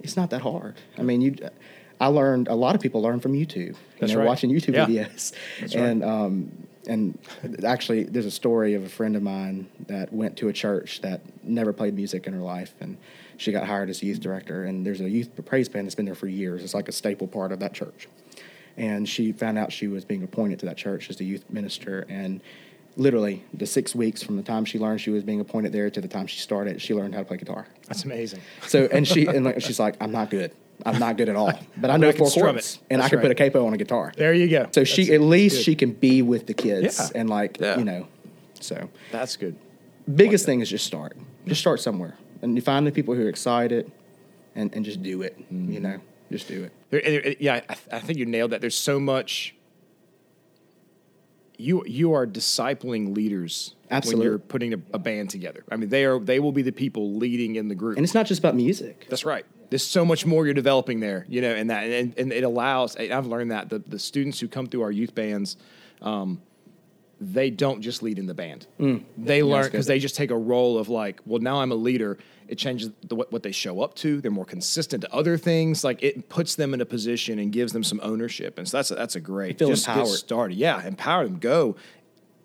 it's 0.00 0.16
not 0.16 0.30
that 0.30 0.40
hard. 0.40 0.76
I 0.98 1.02
mean, 1.02 1.20
you. 1.20 1.36
I 2.02 2.06
learned 2.06 2.48
a 2.48 2.54
lot 2.56 2.74
of 2.74 2.80
people 2.80 3.00
learn 3.00 3.20
from 3.20 3.32
YouTube. 3.32 3.56
You 3.56 3.74
That's 4.00 4.12
know, 4.12 4.18
right. 4.18 4.26
watching 4.26 4.50
YouTube 4.50 4.74
Yeah. 4.74 4.86
videos, 4.86 5.32
That's 5.60 5.74
right. 5.76 5.84
and 5.84 6.04
um, 6.04 6.66
and 6.88 7.16
actually, 7.64 8.02
there's 8.02 8.26
a 8.26 8.30
story 8.30 8.74
of 8.74 8.82
a 8.84 8.88
friend 8.88 9.14
of 9.14 9.22
mine 9.22 9.68
that 9.86 10.12
went 10.12 10.36
to 10.38 10.48
a 10.48 10.52
church 10.52 11.00
that 11.02 11.20
never 11.44 11.72
played 11.72 11.94
music 11.94 12.26
in 12.26 12.32
her 12.32 12.40
life, 12.40 12.74
and 12.80 12.96
she 13.36 13.52
got 13.52 13.68
hired 13.68 13.88
as 13.88 14.02
a 14.02 14.06
youth 14.06 14.18
director. 14.18 14.64
And 14.64 14.84
there's 14.84 15.00
a 15.00 15.08
youth 15.08 15.30
praise 15.46 15.68
band 15.68 15.86
that's 15.86 15.94
been 15.94 16.06
there 16.06 16.16
for 16.16 16.26
years. 16.26 16.64
It's 16.64 16.74
like 16.74 16.88
a 16.88 16.92
staple 16.92 17.28
part 17.28 17.52
of 17.52 17.60
that 17.60 17.72
church. 17.72 18.08
And 18.76 19.08
she 19.08 19.30
found 19.30 19.58
out 19.58 19.70
she 19.72 19.86
was 19.86 20.04
being 20.04 20.24
appointed 20.24 20.58
to 20.60 20.66
that 20.66 20.76
church 20.76 21.08
as 21.08 21.16
the 21.18 21.24
youth 21.24 21.44
minister, 21.50 22.04
and 22.08 22.40
literally 22.96 23.44
the 23.54 23.66
six 23.66 23.94
weeks 23.94 24.20
from 24.24 24.36
the 24.36 24.42
time 24.42 24.64
she 24.64 24.78
learned 24.80 25.00
she 25.00 25.10
was 25.10 25.22
being 25.22 25.40
appointed 25.40 25.72
there 25.72 25.88
to 25.88 26.00
the 26.00 26.08
time 26.08 26.26
she 26.26 26.40
started, 26.40 26.82
she 26.82 26.94
learned 26.94 27.14
how 27.14 27.20
to 27.20 27.26
play 27.26 27.36
guitar. 27.36 27.66
That's 27.86 28.04
amazing. 28.04 28.40
So 28.66 28.88
and 28.90 29.06
she 29.06 29.26
and 29.34 29.44
like, 29.44 29.60
she's 29.62 29.78
like, 29.78 29.94
I'm 30.00 30.10
not 30.10 30.30
good. 30.30 30.52
I'm 30.84 30.98
not 30.98 31.16
good 31.16 31.28
at 31.28 31.36
all, 31.36 31.52
but 31.76 31.90
I 31.90 31.96
know 31.96 32.08
I 32.08 32.12
four 32.12 32.30
chords, 32.30 32.74
it. 32.76 32.80
and 32.90 33.00
I 33.00 33.04
That's 33.04 33.10
can 33.12 33.20
put 33.20 33.30
a 33.30 33.34
capo 33.34 33.66
on 33.66 33.72
a 33.74 33.76
guitar. 33.76 34.12
There 34.16 34.34
you 34.34 34.48
go. 34.48 34.68
So 34.72 34.84
she 34.84 35.04
That's- 35.04 35.14
at 35.20 35.26
least 35.26 35.56
good. 35.56 35.64
she 35.64 35.74
can 35.76 35.92
be 35.92 36.22
with 36.22 36.46
the 36.46 36.54
kids 36.54 36.98
Yeah. 36.98 37.20
and 37.20 37.30
like 37.30 37.58
Yeah. 37.60 37.78
you 37.78 37.84
know. 37.84 38.08
So 38.60 38.88
That's 39.10 39.36
good. 39.36 39.56
biggest 40.12 40.44
thing 40.46 40.60
is 40.60 40.68
just 40.70 40.86
start. 40.86 41.16
Just 41.46 41.60
start 41.60 41.80
somewhere, 41.80 42.16
and 42.42 42.54
you 42.56 42.62
find 42.62 42.86
the 42.86 42.92
people 42.92 43.14
who 43.14 43.24
are 43.24 43.28
excited, 43.28 43.90
and 44.54 44.72
and 44.74 44.84
just 44.84 45.02
do 45.02 45.22
it. 45.22 45.38
Mm-hmm. 45.38 45.72
You 45.72 45.80
know, 45.80 46.00
just 46.30 46.46
do 46.48 46.64
it. 46.64 46.72
There, 46.90 47.00
there- 47.00 47.34
yeah, 47.40 47.60
I, 47.68 47.76
I 47.96 47.98
think 48.00 48.18
you 48.18 48.26
nailed 48.26 48.50
that. 48.52 48.60
There's 48.60 48.76
so 48.76 48.98
much. 49.00 49.54
You 51.58 51.84
you 51.86 52.12
are 52.14 52.26
discipling 52.26 53.14
leaders 53.14 53.74
Absolutely. 53.90 54.20
when 54.24 54.30
you're 54.32 54.38
putting 54.38 54.74
a, 54.74 54.78
a 54.94 54.98
band 54.98 55.30
together. 55.30 55.62
I 55.70 55.76
mean, 55.76 55.90
they 55.90 56.04
are 56.04 56.18
they 56.18 56.40
will 56.40 56.50
be 56.52 56.62
the 56.62 56.72
people 56.72 57.14
leading 57.16 57.56
in 57.56 57.68
the 57.68 57.74
group. 57.74 57.96
And 57.98 58.04
it's 58.04 58.14
not 58.14 58.26
just 58.26 58.38
about 58.40 58.56
music. 58.56 59.06
That's 59.08 59.24
right. 59.24 59.44
There's 59.72 59.82
so 59.86 60.04
much 60.04 60.26
more 60.26 60.44
you're 60.44 60.52
developing 60.54 61.00
there, 61.00 61.24
you 61.30 61.40
know, 61.40 61.54
and 61.54 61.70
that 61.70 61.84
and, 61.84 62.12
and 62.18 62.30
it 62.32 62.44
allows. 62.44 62.94
and 62.94 63.10
I've 63.10 63.26
learned 63.26 63.50
that 63.52 63.70
the 63.70 63.78
the 63.78 63.98
students 63.98 64.38
who 64.38 64.46
come 64.48 64.66
through 64.66 64.82
our 64.82 64.90
youth 64.92 65.14
bands, 65.14 65.56
um, 66.02 66.42
they 67.20 67.50
don't 67.50 67.80
just 67.80 68.02
lead 68.02 68.18
in 68.18 68.26
the 68.26 68.34
band. 68.34 68.66
They 69.16 69.42
learn 69.42 69.62
Mm. 69.64 69.70
because 69.70 69.86
they 69.86 69.98
just 69.98 70.16
take 70.16 70.30
a 70.30 70.36
role 70.36 70.76
of 70.76 70.88
like, 70.88 71.20
well, 71.24 71.40
now 71.40 71.60
I'm 71.60 71.70
a 71.72 71.76
leader. 71.76 72.18
It 72.48 72.58
changes 72.58 72.90
the, 73.08 73.14
what, 73.14 73.32
what 73.32 73.42
they 73.44 73.52
show 73.52 73.80
up 73.80 73.94
to. 73.96 74.20
They're 74.20 74.30
more 74.30 74.44
consistent 74.44 75.02
to 75.04 75.14
other 75.14 75.38
things. 75.38 75.84
Like 75.84 76.02
it 76.02 76.28
puts 76.28 76.54
them 76.56 76.74
in 76.74 76.80
a 76.80 76.84
position 76.84 77.38
and 77.38 77.50
gives 77.52 77.72
them 77.72 77.84
some 77.84 78.00
ownership. 78.02 78.58
And 78.58 78.68
so 78.68 78.76
that's 78.76 78.90
a, 78.90 78.94
that's 78.96 79.16
a 79.16 79.20
great. 79.20 79.58
feel 79.58 79.68
just 79.68 79.86
empowered. 79.88 80.06
get 80.08 80.14
started. 80.16 80.56
Yeah, 80.58 80.86
empower 80.86 81.24
them. 81.24 81.38
Go. 81.38 81.76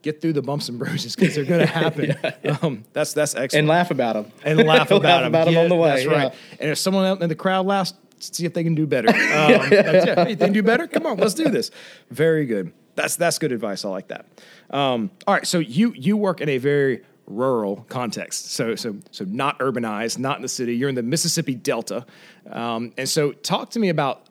Get 0.07 0.21
through 0.21 0.33
the 0.33 0.42
bumps 0.42 0.69
and 0.69 0.80
bruises 0.80 1.15
because 1.18 1.36
they're 1.36 1.44
going 1.44 1.59
to 1.65 1.65
happen. 1.65 2.15
um, 2.62 2.86
that's 2.94 3.12
that's 3.13 3.36
excellent 3.36 3.59
And 3.63 3.68
laugh 3.68 3.92
about 3.92 4.13
them. 4.13 4.31
and 4.45 4.57
laugh 4.65 4.89
about 4.92 5.04
Laugh 5.04 5.19
them. 5.24 5.27
about 5.27 5.48
'em 5.50 5.54
Yeah, 5.56 5.63
on 5.63 5.69
the 5.69 5.75
way, 5.75 5.89
That's 5.89 6.06
right. 6.06 6.31
yeah. 6.31 6.57
And 6.62 6.69
if 6.71 6.77
someone 6.77 7.06
out 7.06 7.21
in 7.21 7.27
the 7.27 7.36
crowd 7.36 7.65
laughs, 7.65 7.94
see 8.19 8.45
if 8.45 8.54
they 8.54 8.63
can 8.63 8.74
do 8.74 8.88
better. 8.88 9.09
Um. 9.12 9.68
Hey, 9.69 10.36
they 10.36 10.45
can 10.45 10.54
do 10.54 10.63
better. 10.63 10.88
Come 10.88 11.06
on, 11.06 11.18
let's 11.18 11.33
do 11.33 11.50
this. 11.50 11.71
Very 12.09 12.45
good. 12.45 12.71
That's 12.95 13.18
that's 13.18 13.38
good 13.38 13.51
advice. 13.51 13.83
I 13.83 13.89
like 13.89 14.07
that. 14.07 14.25
Um, 14.69 15.12
all 15.27 15.33
right. 15.33 15.45
So 15.45 15.59
you 15.59 15.94
you 15.95 16.15
work 16.15 16.39
in 16.39 16.48
a 16.50 16.57
very 16.57 17.03
rural 17.27 17.86
context. 17.89 18.51
So 18.51 18.75
so 18.75 18.95
so 19.12 19.25
not 19.25 19.60
urbanized, 19.60 20.19
not 20.19 20.38
in 20.38 20.42
the 20.42 20.48
city. 20.48 20.75
You're 20.77 20.89
in 20.89 20.95
the 20.95 21.03
Mississippi 21.03 21.53
Delta. 21.56 22.06
Um, 22.50 22.94
and 22.98 23.10
so 23.10 23.33
talk 23.33 23.71
to 23.71 23.80
me 23.80 23.89
about 23.89 24.25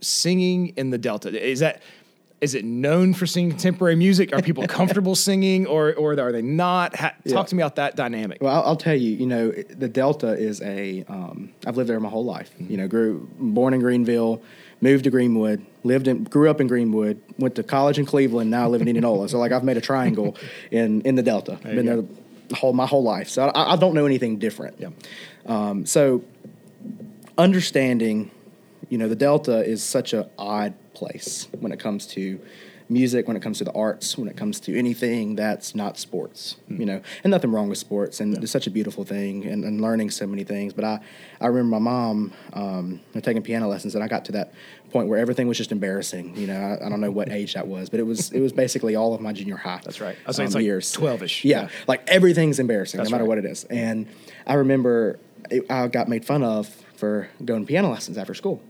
singing 0.00 0.68
in 0.76 0.90
the 0.90 0.98
Delta. 0.98 1.28
Is 1.30 1.60
that 1.60 1.80
is 2.40 2.54
it 2.54 2.64
known 2.64 3.12
for 3.12 3.26
singing 3.26 3.50
contemporary 3.50 3.96
music? 3.96 4.32
Are 4.32 4.40
people 4.40 4.66
comfortable 4.80 5.14
singing, 5.14 5.66
or 5.66 5.92
or 5.94 6.12
are 6.18 6.32
they 6.32 6.40
not? 6.42 6.96
Ha- 6.96 7.08
talk 7.10 7.16
Yeah. 7.24 7.42
to 7.44 7.54
me 7.54 7.62
about 7.62 7.76
that 7.76 7.96
dynamic. 7.96 8.38
Well, 8.40 8.54
I'll, 8.54 8.62
I'll 8.70 8.76
tell 8.76 8.94
you. 8.94 9.10
You 9.16 9.26
know, 9.26 9.50
the 9.50 9.88
Delta 9.88 10.28
is 10.28 10.60
a. 10.62 11.04
Um, 11.08 11.52
I've 11.66 11.76
lived 11.76 11.90
there 11.90 12.00
my 12.00 12.08
whole 12.08 12.24
life. 12.24 12.50
You 12.58 12.76
know, 12.78 12.88
grew 12.88 13.28
born 13.38 13.74
in 13.74 13.80
Greenville, 13.80 14.42
moved 14.80 15.04
to 15.04 15.10
Greenwood, 15.10 15.64
lived 15.84 16.08
in, 16.08 16.24
grew 16.24 16.48
up 16.48 16.60
in 16.60 16.66
Greenwood, 16.66 17.20
went 17.38 17.54
to 17.56 17.62
college 17.62 17.98
in 17.98 18.06
Cleveland. 18.06 18.50
Now 18.50 18.64
I 18.64 18.66
live 18.68 18.80
in 18.82 18.88
Indianola. 18.92 19.28
so 19.28 19.38
like 19.38 19.52
I've 19.52 19.64
made 19.64 19.76
a 19.76 19.82
triangle 19.82 20.36
in 20.70 21.02
in 21.02 21.14
the 21.16 21.22
Delta. 21.22 21.58
you 21.64 21.74
Been 21.74 21.86
there 21.86 22.02
the 22.48 22.54
whole 22.56 22.72
my 22.72 22.86
whole 22.86 23.02
life. 23.02 23.28
So 23.28 23.48
I, 23.48 23.74
I 23.74 23.76
don't 23.76 23.94
know 23.94 24.06
anything 24.06 24.38
different. 24.38 24.76
Yeah. 24.80 24.88
Um, 25.46 25.84
so 25.86 26.24
understanding, 27.38 28.30
you 28.90 28.98
know, 28.98 29.08
the 29.08 29.16
Delta 29.16 29.64
is 29.64 29.82
such 29.82 30.12
a 30.12 30.28
odd 30.38 30.74
place 30.94 31.48
when 31.60 31.72
it 31.72 31.78
comes 31.80 32.06
to 32.08 32.38
music, 32.88 33.28
when 33.28 33.36
it 33.36 33.40
comes 33.42 33.58
to 33.58 33.62
the 33.64 33.72
arts, 33.72 34.18
when 34.18 34.26
it 34.26 34.36
comes 34.36 34.58
to 34.58 34.76
anything 34.76 35.36
that's 35.36 35.76
not 35.76 35.96
sports, 35.96 36.56
you 36.68 36.84
know, 36.84 37.00
and 37.22 37.30
nothing 37.30 37.52
wrong 37.52 37.68
with 37.68 37.78
sports, 37.78 38.18
and 38.18 38.36
it's 38.42 38.50
such 38.50 38.66
a 38.66 38.70
beautiful 38.70 39.04
thing, 39.04 39.46
and, 39.46 39.64
and 39.64 39.80
learning 39.80 40.10
so 40.10 40.26
many 40.26 40.42
things. 40.42 40.72
But 40.72 40.84
I, 40.84 41.00
I 41.40 41.46
remember 41.46 41.78
my 41.78 41.78
mom 41.78 42.32
um, 42.52 43.00
taking 43.22 43.42
piano 43.42 43.68
lessons, 43.68 43.94
and 43.94 44.02
I 44.02 44.08
got 44.08 44.24
to 44.24 44.32
that 44.32 44.52
point 44.90 45.06
where 45.06 45.20
everything 45.20 45.46
was 45.46 45.56
just 45.56 45.70
embarrassing. 45.70 46.36
You 46.36 46.48
know, 46.48 46.60
I, 46.60 46.84
I 46.84 46.88
don't 46.88 47.00
know 47.00 47.12
what 47.12 47.30
age 47.40 47.54
that 47.54 47.68
was, 47.68 47.88
but 47.90 48.00
it 48.00 48.06
was 48.06 48.32
it 48.32 48.40
was 48.40 48.52
basically 48.52 48.96
all 48.96 49.14
of 49.14 49.20
my 49.20 49.32
junior 49.32 49.56
high. 49.56 49.80
That's 49.84 50.00
right. 50.00 50.16
I 50.24 50.28
was 50.28 50.36
saying 50.36 50.48
it's 50.48 50.56
like 50.56 50.64
12-ish. 50.64 51.44
Yeah, 51.44 51.62
Yeah. 51.62 51.68
like 51.86 52.08
everything's 52.08 52.58
embarrassing, 52.58 52.98
That's 52.98 53.08
no 53.10 53.14
matter 53.14 53.22
right. 53.24 53.28
what 53.28 53.38
it 53.38 53.44
is. 53.44 53.62
And 53.70 54.08
I 54.48 54.54
remember 54.54 55.20
it, 55.48 55.64
I 55.70 55.86
got 55.86 56.08
made 56.08 56.24
fun 56.24 56.42
of 56.42 56.66
for 56.96 57.28
going 57.44 57.62
to 57.62 57.66
piano 57.68 57.88
lessons 57.88 58.18
after 58.18 58.34
school, 58.34 58.60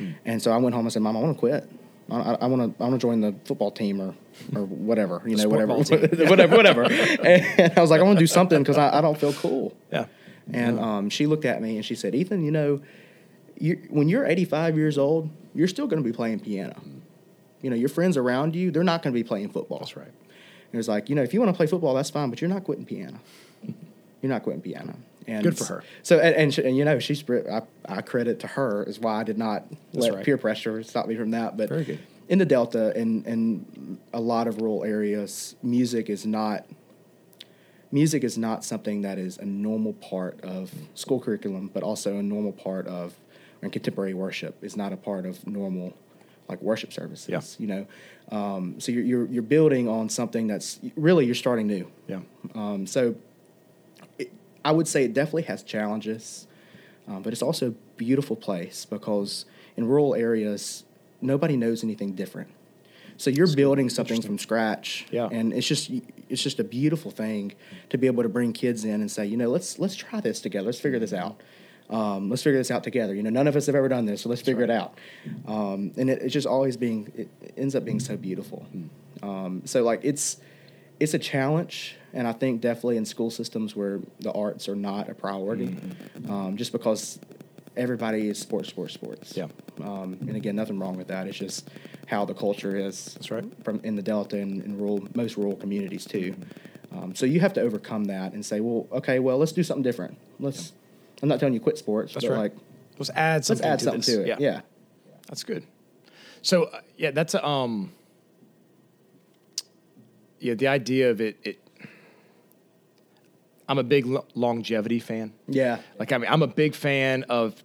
Hmm. 0.00 0.10
and 0.24 0.42
so 0.42 0.50
I 0.50 0.56
went 0.56 0.74
home 0.74 0.86
and 0.86 0.92
said, 0.92 1.02
"Mom, 1.02 1.16
I 1.16 1.20
want 1.20 1.36
to 1.36 1.38
quit. 1.38 1.68
I 2.10 2.46
want 2.46 2.76
to. 2.76 2.82
I 2.82 2.88
want 2.88 3.00
to 3.00 3.06
join 3.06 3.20
the 3.20 3.34
football 3.44 3.70
team 3.70 4.00
or 4.00 4.14
or 4.54 4.64
whatever. 4.64 5.22
You 5.24 5.36
know, 5.36 5.48
whatever, 5.48 5.74
whatever, 6.26 6.56
whatever." 6.56 6.82
And 6.90 7.72
I 7.76 7.80
was 7.80 7.90
like, 7.90 8.00
"I 8.00 8.04
want 8.04 8.18
to 8.18 8.22
do 8.22 8.26
something 8.26 8.58
because 8.58 8.78
I, 8.78 8.98
I 8.98 9.00
don't 9.00 9.16
feel 9.18 9.32
cool." 9.32 9.76
Yeah. 9.92 10.06
And 10.52 10.80
um, 10.80 11.10
she 11.10 11.26
looked 11.26 11.44
at 11.44 11.62
me 11.62 11.76
and 11.76 11.84
she 11.84 11.94
said, 11.94 12.14
"Ethan, 12.14 12.42
you 12.44 12.50
know, 12.50 12.80
you, 13.58 13.80
when 13.90 14.08
you're 14.08 14.26
85 14.26 14.76
years 14.76 14.98
old, 14.98 15.30
you're 15.54 15.68
still 15.68 15.86
going 15.86 16.02
to 16.02 16.08
be 16.08 16.12
playing 16.12 16.40
piano. 16.40 16.80
You 17.62 17.70
know, 17.70 17.76
your 17.76 17.88
friends 17.90 18.16
around 18.16 18.56
you, 18.56 18.70
they're 18.72 18.82
not 18.82 19.02
going 19.02 19.14
to 19.14 19.18
be 19.18 19.26
playing 19.26 19.50
football." 19.50 19.78
That's 19.78 19.96
right. 19.96 20.06
and 20.08 20.72
It 20.72 20.76
was 20.76 20.88
like, 20.88 21.08
you 21.08 21.14
know, 21.14 21.22
if 21.22 21.32
you 21.32 21.38
want 21.40 21.52
to 21.52 21.56
play 21.56 21.66
football, 21.68 21.94
that's 21.94 22.10
fine, 22.10 22.30
but 22.30 22.40
you're 22.40 22.50
not 22.50 22.64
quitting 22.64 22.86
piano. 22.86 23.20
You're 24.22 24.32
not 24.32 24.42
quitting 24.42 24.62
piano. 24.62 24.96
And 25.26 25.42
Good 25.42 25.58
for 25.58 25.64
her. 25.66 25.84
So, 26.02 26.18
and, 26.18 26.34
and, 26.34 26.54
she, 26.54 26.64
and 26.64 26.76
you 26.76 26.84
know, 26.84 26.98
she's, 26.98 27.22
I, 27.30 27.62
I 27.86 28.00
credit 28.02 28.40
to 28.40 28.46
her 28.46 28.82
is 28.84 28.98
why 28.98 29.20
I 29.20 29.24
did 29.24 29.38
not 29.38 29.68
That's 29.70 30.04
let 30.06 30.14
right. 30.14 30.24
peer 30.24 30.38
pressure 30.38 30.82
stop 30.82 31.06
me 31.06 31.14
from 31.16 31.30
that. 31.32 31.56
But 31.56 31.68
Very 31.68 31.84
good. 31.84 31.98
in 32.28 32.38
the 32.38 32.46
Delta 32.46 32.92
and, 32.96 33.26
and 33.26 33.98
a 34.12 34.20
lot 34.20 34.48
of 34.48 34.60
rural 34.60 34.82
areas, 34.84 35.56
music 35.62 36.08
is 36.10 36.26
not, 36.26 36.66
music 37.92 38.24
is 38.24 38.38
not 38.38 38.64
something 38.64 39.02
that 39.02 39.18
is 39.18 39.36
a 39.38 39.44
normal 39.44 39.92
part 39.94 40.40
of 40.42 40.72
school 40.94 41.20
curriculum, 41.20 41.70
but 41.72 41.82
also 41.82 42.16
a 42.16 42.22
normal 42.22 42.52
part 42.52 42.86
of, 42.86 43.14
and 43.62 43.72
contemporary 43.72 44.14
worship 44.14 44.56
is 44.64 44.76
not 44.76 44.92
a 44.92 44.96
part 44.96 45.26
of 45.26 45.46
normal, 45.46 45.92
like 46.48 46.62
worship 46.62 46.92
services. 46.92 47.28
Yeah. 47.28 47.42
You 47.58 47.66
know, 47.66 47.86
um, 48.36 48.80
so 48.80 48.90
you're, 48.90 49.04
you're 49.04 49.26
you're 49.26 49.42
building 49.42 49.86
on 49.86 50.08
something 50.08 50.46
that's 50.46 50.80
really 50.96 51.26
you're 51.26 51.34
starting 51.34 51.66
new. 51.66 51.90
Yeah. 52.08 52.20
Um, 52.54 52.86
so 52.86 53.14
I 54.64 54.72
would 54.72 54.86
say 54.88 55.04
it 55.04 55.14
definitely 55.14 55.42
has 55.42 55.62
challenges, 55.62 56.46
um, 57.08 57.22
but 57.22 57.32
it's 57.32 57.42
also 57.42 57.68
a 57.68 57.74
beautiful 57.96 58.36
place 58.36 58.84
because 58.84 59.44
in 59.76 59.86
rural 59.86 60.14
areas, 60.14 60.84
nobody 61.20 61.56
knows 61.56 61.82
anything 61.84 62.12
different. 62.12 62.48
So 63.16 63.28
you're 63.28 63.54
building 63.54 63.90
something 63.90 64.22
from 64.22 64.38
scratch, 64.38 65.06
Yeah. 65.10 65.28
and 65.30 65.52
it's 65.52 65.66
just 65.66 65.90
it's 66.30 66.42
just 66.42 66.58
a 66.58 66.64
beautiful 66.64 67.10
thing 67.10 67.52
to 67.90 67.98
be 67.98 68.06
able 68.06 68.22
to 68.22 68.28
bring 68.30 68.52
kids 68.54 68.84
in 68.84 69.00
and 69.02 69.10
say, 69.10 69.26
you 69.26 69.36
know, 69.36 69.48
let's 69.50 69.78
let's 69.78 69.94
try 69.94 70.20
this 70.20 70.40
together. 70.40 70.66
Let's 70.66 70.80
figure 70.80 70.98
this 70.98 71.12
out. 71.12 71.40
Um, 71.90 72.30
let's 72.30 72.42
figure 72.42 72.58
this 72.58 72.70
out 72.70 72.82
together. 72.84 73.14
You 73.14 73.22
know, 73.22 73.30
none 73.30 73.46
of 73.48 73.56
us 73.56 73.66
have 73.66 73.74
ever 73.74 73.88
done 73.88 74.06
this, 74.06 74.22
so 74.22 74.28
let's 74.30 74.40
figure 74.40 74.62
it 74.62 74.70
out. 74.70 74.94
Um, 75.46 75.90
and 75.98 76.08
it, 76.08 76.22
it's 76.22 76.32
just 76.32 76.46
always 76.46 76.76
being 76.78 77.12
it 77.16 77.28
ends 77.58 77.74
up 77.74 77.84
being 77.84 78.00
so 78.00 78.16
beautiful. 78.16 78.64
Um, 79.22 79.62
so 79.66 79.82
like 79.82 80.00
it's 80.02 80.38
it's 81.00 81.14
a 81.14 81.18
challenge, 81.18 81.96
and 82.12 82.28
I 82.28 82.32
think 82.32 82.60
definitely 82.60 82.98
in 82.98 83.04
school 83.04 83.30
systems 83.30 83.74
where 83.74 84.00
the 84.20 84.30
arts 84.32 84.68
are 84.68 84.76
not 84.76 85.08
a 85.08 85.14
priority, 85.14 85.68
Mm-hmm. 85.68 86.30
um, 86.30 86.56
just 86.56 86.72
because 86.72 87.18
everybody 87.76 88.28
is 88.28 88.38
sports, 88.38 88.68
sports, 88.68 88.94
sports. 88.94 89.36
Yeah. 89.36 89.48
Um, 89.82 90.18
and 90.20 90.36
again, 90.36 90.56
nothing 90.56 90.78
wrong 90.78 90.96
with 90.96 91.08
that. 91.08 91.26
It's 91.26 91.38
just 91.38 91.68
how 92.06 92.24
the 92.24 92.34
culture 92.34 92.76
is. 92.76 93.14
That's 93.14 93.30
right. 93.30 93.44
From 93.64 93.80
in 93.82 93.96
the 93.96 94.02
Delta 94.02 94.36
and 94.36 94.62
in 94.62 94.76
rural, 94.78 95.06
most 95.14 95.36
rural 95.36 95.56
communities 95.56 96.04
too. 96.04 96.32
Mm-hmm. 96.32 96.98
Um, 96.98 97.14
so 97.14 97.24
you 97.24 97.40
have 97.40 97.52
to 97.54 97.60
overcome 97.60 98.04
that 98.06 98.32
and 98.32 98.44
say, 98.44 98.60
well, 98.60 98.86
okay, 98.92 99.20
well, 99.20 99.38
let's 99.38 99.52
do 99.52 99.62
something 99.62 99.82
different. 99.82 100.18
Let's. 100.38 100.72
I'm 101.22 101.28
not 101.28 101.38
telling 101.38 101.54
you 101.54 101.60
quit 101.60 101.76
sports, 101.78 102.14
That's 102.14 102.26
right. 102.26 102.38
like 102.38 102.52
Let's 102.98 103.10
add 103.14 103.44
something. 103.44 103.62
let's 103.64 103.72
add 103.72 103.78
to 103.78 103.84
something 103.84 104.00
this. 104.00 104.26
to 104.26 104.32
it. 104.32 104.40
Yeah. 104.40 104.60
That's 105.28 105.44
good. 105.44 105.64
So 106.42 106.64
uh, 106.64 106.80
yeah, 106.96 107.10
that's 107.12 107.34
a, 107.34 107.46
um. 107.46 107.92
Yeah, 110.40 110.54
the 110.54 110.68
idea 110.68 111.10
of 111.10 111.20
it. 111.20 111.38
It. 111.42 111.68
I'm 113.68 113.78
a 113.78 113.84
big 113.84 114.06
lo- 114.06 114.26
longevity 114.34 114.98
fan. 114.98 115.32
Yeah. 115.46 115.78
Like 115.98 116.12
I 116.12 116.18
mean, 116.18 116.30
I'm 116.30 116.42
a 116.42 116.48
big 116.48 116.74
fan 116.74 117.24
of 117.28 117.62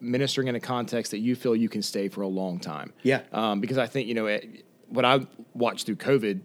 ministering 0.00 0.48
in 0.48 0.54
a 0.54 0.60
context 0.60 1.10
that 1.10 1.18
you 1.18 1.34
feel 1.34 1.54
you 1.54 1.68
can 1.68 1.82
stay 1.82 2.08
for 2.08 2.22
a 2.22 2.28
long 2.28 2.58
time. 2.58 2.92
Yeah. 3.02 3.22
Um, 3.32 3.60
because 3.60 3.78
I 3.78 3.86
think 3.86 4.08
you 4.08 4.14
know 4.14 4.26
it, 4.26 4.64
what 4.88 5.04
I 5.04 5.26
watched 5.52 5.86
through 5.86 5.96
COVID 5.96 6.40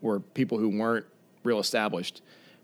were 0.00 0.20
people 0.20 0.58
who 0.58 0.68
weren't 0.68 1.06
real 1.42 1.58
established 1.58 2.22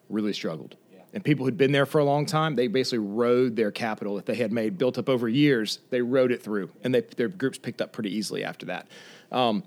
really 0.09 0.33
struggled. 0.33 0.77
And 1.15 1.25
people 1.25 1.45
who'd 1.45 1.57
been 1.57 1.71
there 1.71 1.87
for 1.87 2.01
a 2.01 2.05
long 2.05 2.27
time, 2.27 2.57
they 2.57 2.67
basically 2.67 2.99
rode 2.99 3.55
their 3.55 3.71
capital 3.71 4.17
that 4.17 4.27
they 4.27 4.35
had 4.35 4.53
made 4.53 4.77
built 4.77 4.99
up 4.99 5.09
over 5.09 5.29
years. 5.29 5.79
They 5.91 6.03
rode 6.03 6.33
it 6.33 6.43
through, 6.43 6.71
and 6.83 6.93
they, 6.93 7.03
their 7.03 7.29
groups 7.29 7.57
picked 7.57 7.81
up 7.81 7.93
pretty 7.93 8.13
easily 8.13 8.43
after 8.43 8.67
that. 8.67 8.89
Um, 9.31 9.63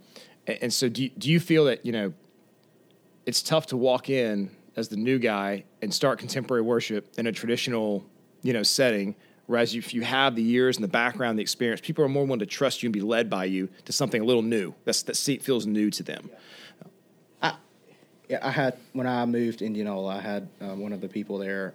and, 0.45 0.57
and 0.63 0.73
so, 0.73 0.89
do 0.89 1.03
you, 1.03 1.09
do 1.17 1.31
you 1.31 1.39
feel 1.39 1.63
that 1.65 1.85
you 1.85 1.93
know 1.93 2.13
it's 3.27 3.43
tough 3.43 3.67
to 3.67 3.77
walk 3.77 4.09
in 4.09 4.49
as 4.75 4.87
the 4.87 4.95
new 4.95 5.19
guy 5.19 5.65
and 5.81 5.93
start 5.93 6.17
contemporary 6.17 6.63
worship 6.63 7.13
in 7.17 7.27
a 7.27 7.31
traditional, 7.31 8.03
you 8.41 8.53
know, 8.53 8.63
setting. 8.63 9.15
Whereas 9.45 9.75
if 9.75 9.93
you 9.93 10.01
have 10.01 10.35
the 10.35 10.41
years 10.41 10.77
and 10.77 10.83
the 10.83 10.89
background, 10.89 11.37
the 11.37 11.43
experience, 11.43 11.81
people 11.81 12.03
are 12.03 12.09
more 12.09 12.23
willing 12.23 12.39
to 12.39 12.45
trust 12.45 12.81
you 12.81 12.87
and 12.87 12.93
be 12.93 13.01
led 13.01 13.29
by 13.29 13.45
you 13.45 13.69
to 13.85 13.91
something 13.91 14.21
a 14.21 14.25
little 14.25 14.41
new. 14.41 14.73
That's 14.85 15.03
that 15.03 15.15
seat 15.15 15.43
feels 15.43 15.67
new 15.67 15.91
to 15.91 16.03
them. 16.03 16.29
Yeah, 18.29 18.39
I 18.41 18.51
had 18.51 18.77
when 18.93 19.07
I 19.07 19.25
moved 19.25 19.59
to 19.59 19.65
Indianola, 19.65 20.17
I 20.17 20.21
had 20.21 20.49
uh, 20.61 20.75
one 20.75 20.91
of 20.91 20.99
the 20.99 21.07
people 21.07 21.37
there. 21.37 21.73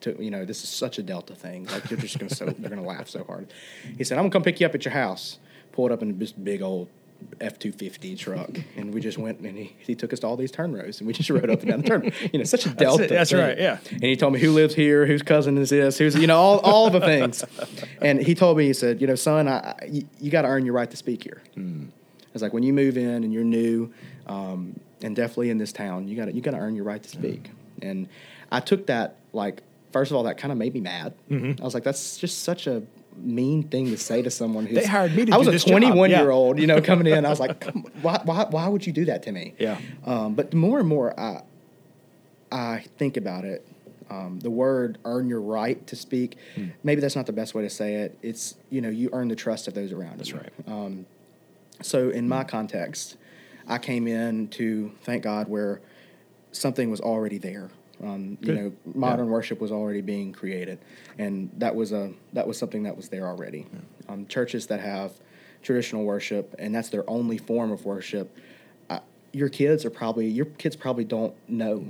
To, 0.00 0.22
you 0.22 0.30
know, 0.30 0.44
this 0.44 0.62
is 0.64 0.68
such 0.68 0.98
a 0.98 1.02
Delta 1.02 1.34
thing. 1.34 1.66
Like 1.66 1.88
you're 1.90 1.98
just 1.98 2.18
gonna 2.18 2.34
so 2.34 2.46
they're 2.58 2.70
gonna 2.70 2.82
laugh 2.82 3.08
so 3.08 3.22
hard. 3.24 3.52
He 3.96 4.02
said, 4.02 4.18
"I'm 4.18 4.24
gonna 4.24 4.32
come 4.32 4.42
pick 4.42 4.60
you 4.60 4.66
up 4.66 4.74
at 4.74 4.84
your 4.84 4.94
house." 4.94 5.38
Pulled 5.72 5.92
up 5.92 6.02
in 6.02 6.18
this 6.18 6.32
big 6.32 6.62
old 6.62 6.88
F 7.40 7.58
two 7.58 7.72
fifty 7.72 8.16
truck, 8.16 8.50
and 8.76 8.94
we 8.94 9.00
just 9.00 9.18
went 9.18 9.40
and 9.40 9.56
he, 9.56 9.76
he 9.78 9.94
took 9.94 10.12
us 10.12 10.20
to 10.20 10.26
all 10.26 10.36
these 10.36 10.50
turn 10.50 10.72
rows, 10.72 11.00
and 11.00 11.06
we 11.06 11.12
just 11.12 11.28
rode 11.30 11.50
up 11.50 11.60
and 11.60 11.70
down 11.70 11.80
the 11.82 11.88
turn. 11.88 12.12
You 12.32 12.38
know, 12.38 12.44
such 12.44 12.66
a 12.66 12.70
Delta. 12.74 13.04
it, 13.04 13.10
that's 13.10 13.32
right, 13.32 13.58
yeah. 13.58 13.78
And 13.90 14.04
he 14.04 14.16
told 14.16 14.32
me 14.32 14.40
who 14.40 14.52
lives 14.52 14.74
here, 14.74 15.06
whose 15.06 15.22
cousin 15.22 15.58
is 15.58 15.70
this, 15.70 15.98
who's 15.98 16.14
you 16.16 16.26
know 16.26 16.36
all 16.36 16.58
all 16.60 16.90
the 16.90 17.00
things. 17.00 17.44
And 18.00 18.20
he 18.20 18.34
told 18.34 18.58
me 18.58 18.66
he 18.66 18.72
said, 18.72 19.00
you 19.00 19.06
know, 19.06 19.14
son, 19.14 19.48
I, 19.48 19.58
I, 19.58 19.84
you, 19.90 20.08
you 20.20 20.30
got 20.30 20.42
to 20.42 20.48
earn 20.48 20.64
your 20.64 20.74
right 20.74 20.90
to 20.90 20.96
speak 20.96 21.22
here. 21.22 21.42
It's 22.34 22.42
like 22.42 22.52
when 22.52 22.62
you 22.62 22.72
move 22.72 22.96
in 22.98 23.24
and 23.24 23.32
you're 23.32 23.44
new, 23.44 23.92
um, 24.26 24.78
and 25.02 25.16
definitely 25.16 25.50
in 25.50 25.58
this 25.58 25.72
town, 25.72 26.06
you 26.08 26.16
got 26.16 26.26
to 26.26 26.32
you 26.32 26.40
got 26.40 26.52
to 26.52 26.58
earn 26.58 26.76
your 26.76 26.84
right 26.84 27.02
to 27.02 27.08
speak. 27.08 27.50
And 27.82 28.08
I 28.52 28.60
took 28.60 28.86
that 28.86 29.16
like 29.32 29.62
first 29.92 30.10
of 30.10 30.16
all, 30.16 30.24
that 30.24 30.36
kind 30.36 30.52
of 30.52 30.58
made 30.58 30.74
me 30.74 30.80
mad. 30.80 31.14
I 31.30 31.64
was 31.64 31.72
like, 31.74 31.84
that's 31.84 32.18
just 32.18 32.42
such 32.44 32.66
a 32.66 32.82
mean 33.18 33.64
thing 33.64 33.86
to 33.86 33.96
say 33.96 34.22
to 34.22 34.30
someone 34.30 34.66
who's. 34.66 34.78
They 34.78 34.86
hired 34.86 35.14
me 35.14 35.24
to 35.26 35.34
I 35.34 35.36
was 35.36 35.48
a 35.48 35.58
job, 35.58 35.68
21 35.68 36.10
yeah. 36.10 36.20
year 36.20 36.30
old, 36.30 36.58
you 36.58 36.66
know, 36.66 36.80
coming 36.80 37.06
in. 37.06 37.24
I 37.24 37.30
was 37.30 37.40
like, 37.40 37.64
why, 38.02 38.20
why, 38.24 38.46
why 38.50 38.68
would 38.68 38.86
you 38.86 38.92
do 38.92 39.04
that 39.06 39.22
to 39.24 39.32
me? 39.32 39.54
Yeah. 39.58 39.78
Um, 40.04 40.34
but 40.34 40.50
the 40.50 40.56
more 40.56 40.78
and 40.78 40.88
more 40.88 41.18
I, 41.18 41.42
I 42.52 42.84
think 42.98 43.16
about 43.16 43.44
it, 43.44 43.66
um, 44.08 44.38
the 44.40 44.50
word 44.50 44.98
"earn 45.04 45.28
your 45.28 45.40
right 45.40 45.84
to 45.88 45.96
speak." 45.96 46.36
Hmm. 46.54 46.68
Maybe 46.84 47.00
that's 47.00 47.16
not 47.16 47.26
the 47.26 47.32
best 47.32 47.54
way 47.54 47.62
to 47.62 47.70
say 47.70 47.96
it. 47.96 48.16
It's 48.22 48.54
you 48.70 48.80
know 48.80 48.88
you 48.88 49.10
earn 49.12 49.28
the 49.28 49.36
trust 49.36 49.66
of 49.66 49.74
those 49.74 49.92
around 49.92 50.18
That's 50.18 50.30
you. 50.30 50.36
right. 50.36 50.52
Um, 50.66 51.06
so 51.82 52.10
in 52.10 52.28
my 52.28 52.44
context, 52.44 53.16
I 53.66 53.78
came 53.78 54.06
in 54.06 54.48
to 54.48 54.92
thank 55.02 55.22
God 55.22 55.48
where 55.48 55.80
something 56.52 56.90
was 56.90 57.00
already 57.00 57.38
there. 57.38 57.70
Um, 58.02 58.36
you 58.42 58.46
Good. 58.46 58.56
know, 58.56 58.72
modern 58.94 59.28
worship 59.30 59.60
was 59.60 59.72
already 59.72 60.02
being 60.02 60.32
created, 60.32 60.78
and 61.18 61.50
that 61.58 61.74
was 61.74 61.92
a 61.92 62.12
that 62.34 62.46
was 62.46 62.58
something 62.58 62.82
that 62.82 62.96
was 62.96 63.08
there 63.08 63.26
already. 63.26 63.66
Um, 64.08 64.26
churches 64.26 64.66
that 64.66 64.80
have 64.80 65.12
traditional 65.62 66.04
worship 66.04 66.54
and 66.58 66.74
that's 66.74 66.90
their 66.90 67.08
only 67.10 67.38
form 67.38 67.72
of 67.72 67.84
worship, 67.84 68.36
uh, 68.88 69.00
your 69.32 69.48
kids 69.48 69.84
are 69.84 69.90
probably 69.90 70.28
your 70.28 70.46
kids 70.46 70.76
probably 70.76 71.04
don't 71.04 71.34
know 71.48 71.84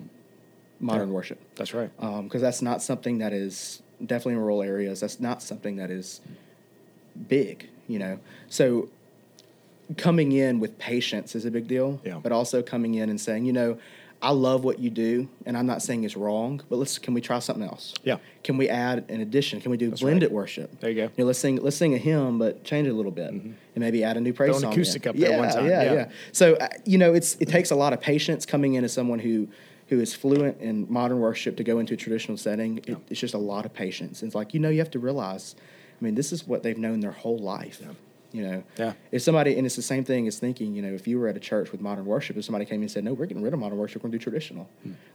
modern 0.81 1.09
Yeah. 1.09 1.15
worship 1.15 1.39
That's 1.57 1.75
right. 1.75 1.91
because 2.25 2.41
that's 2.41 2.63
not 2.63 2.83
something 2.83 3.19
that 3.19 3.33
is 3.33 3.83
definitely 4.05 4.35
in 4.35 4.39
rural 4.41 4.63
areas. 4.63 5.01
That's 5.01 5.21
not 5.21 5.43
something 5.43 5.77
that 5.77 5.91
is 5.91 6.21
big, 7.29 7.69
you 7.89 7.99
know. 7.99 8.19
So 8.49 8.89
coming 9.97 10.33
in 10.33 10.59
with 10.61 10.79
patience 10.79 11.35
is 11.35 11.45
a 11.45 11.51
big 11.51 11.69
deal, 11.69 12.01
Yeah. 12.05 12.19
but 12.23 12.33
also 12.33 12.63
coming 12.63 12.95
in 12.95 13.09
and 13.09 13.21
saying, 13.21 13.45
you 13.45 13.53
know, 13.53 13.79
I 14.23 14.31
love 14.31 14.65
what 14.65 14.79
you 14.79 14.89
do, 14.91 15.29
and 15.45 15.57
I'm 15.59 15.67
not 15.67 15.83
saying 15.83 16.05
it's 16.05 16.17
wrong, 16.17 16.63
but 16.71 16.77
let's 16.77 16.99
can 16.99 17.13
we 17.15 17.21
try 17.21 17.39
something 17.39 17.65
else? 17.65 17.95
Yeah. 18.03 18.17
Can 18.45 18.57
we 18.57 18.69
add 18.69 19.05
an 19.11 19.21
addition? 19.21 19.61
Can 19.61 19.71
we 19.71 19.77
do 19.77 19.91
That's 19.91 20.01
blended 20.01 20.31
right. 20.31 20.33
worship? 20.33 20.81
There 20.81 20.91
you 20.91 20.97
go. 20.97 21.03
You 21.03 21.11
know, 21.19 21.25
let's 21.27 21.39
sing 21.39 21.57
let's 21.57 21.77
sing 21.77 21.95
a 21.95 21.99
hymn, 21.99 22.39
but 22.39 22.65
change 22.65 22.89
it 22.89 22.91
a 22.91 22.95
little 22.95 23.13
bit, 23.13 23.31
and 23.31 23.57
maybe 23.75 24.03
add 24.03 24.17
a 24.17 24.21
new 24.21 24.33
praise 24.33 24.49
Throw 24.49 24.57
an 24.57 24.61
song. 24.63 24.73
acoustic 24.73 25.05
in. 25.05 25.11
up 25.11 25.17
there 25.17 25.31
yeah, 25.31 25.39
one 25.39 25.51
time. 25.51 25.67
Yeah, 25.67 25.83
Yeah. 25.83 25.93
yeah. 25.95 26.09
So 26.33 26.55
uh, 26.57 26.69
you 26.85 26.99
know, 26.99 27.13
it's 27.15 27.37
it 27.41 27.49
takes 27.49 27.71
a 27.71 27.77
lot 27.77 27.93
of 27.93 28.01
patience 28.01 28.47
coming 28.47 28.75
in 28.75 28.85
as 28.85 28.93
someone 28.93 29.19
who 29.19 29.49
who 29.89 30.01
is 30.01 30.15
fluent 30.15 30.61
in 30.61 30.87
modern 30.91 31.21
worship 31.21 31.57
to 31.59 31.63
go 31.65 31.79
into 31.79 31.95
a 31.95 31.97
traditional 31.97 32.37
setting. 32.37 32.79
It, 32.79 32.97
it's 33.11 33.21
just 33.21 33.35
a 33.35 33.39
lot 33.39 33.67
of 33.67 33.75
patience. 33.75 34.23
It's 34.23 34.35
like 34.35 34.55
you 34.55 34.61
know, 34.61 34.71
you 34.71 34.79
have 34.79 34.91
to 34.93 34.99
realize. 34.99 35.55
I 36.01 36.05
mean, 36.05 36.15
this 36.15 36.31
is 36.33 36.47
what 36.47 36.63
they've 36.63 36.77
known 36.77 37.01
their 37.01 37.13
whole 37.13 37.39
life. 37.39 37.81
You 38.37 38.43
know, 38.43 38.63
Yeah. 38.79 38.93
if 39.13 39.23
somebody 39.23 39.57
and 39.57 39.65
it's 39.67 39.77
the 39.77 39.83
same 39.83 40.05
thing 40.05 40.29
as 40.29 40.39
thinking, 40.39 40.75
you 40.75 40.83
know, 40.83 40.93
if 40.93 41.09
you 41.09 41.19
were 41.19 41.27
at 41.29 41.37
a 41.39 41.41
church 41.41 41.73
with 41.73 41.81
modern 41.81 42.05
worship, 42.05 42.37
if 42.37 42.45
somebody 42.45 42.67
came 42.67 42.77
in 42.77 42.83
and 42.83 42.91
said, 42.91 43.03
"No, 43.03 43.15
we're 43.15 43.25
getting 43.25 43.43
rid 43.43 43.55
of 43.55 43.59
modern 43.61 43.79
worship, 43.79 44.03
we're 44.03 44.11
going 44.11 44.13
to 44.13 44.19
do 44.19 44.23
traditional," 44.23 44.69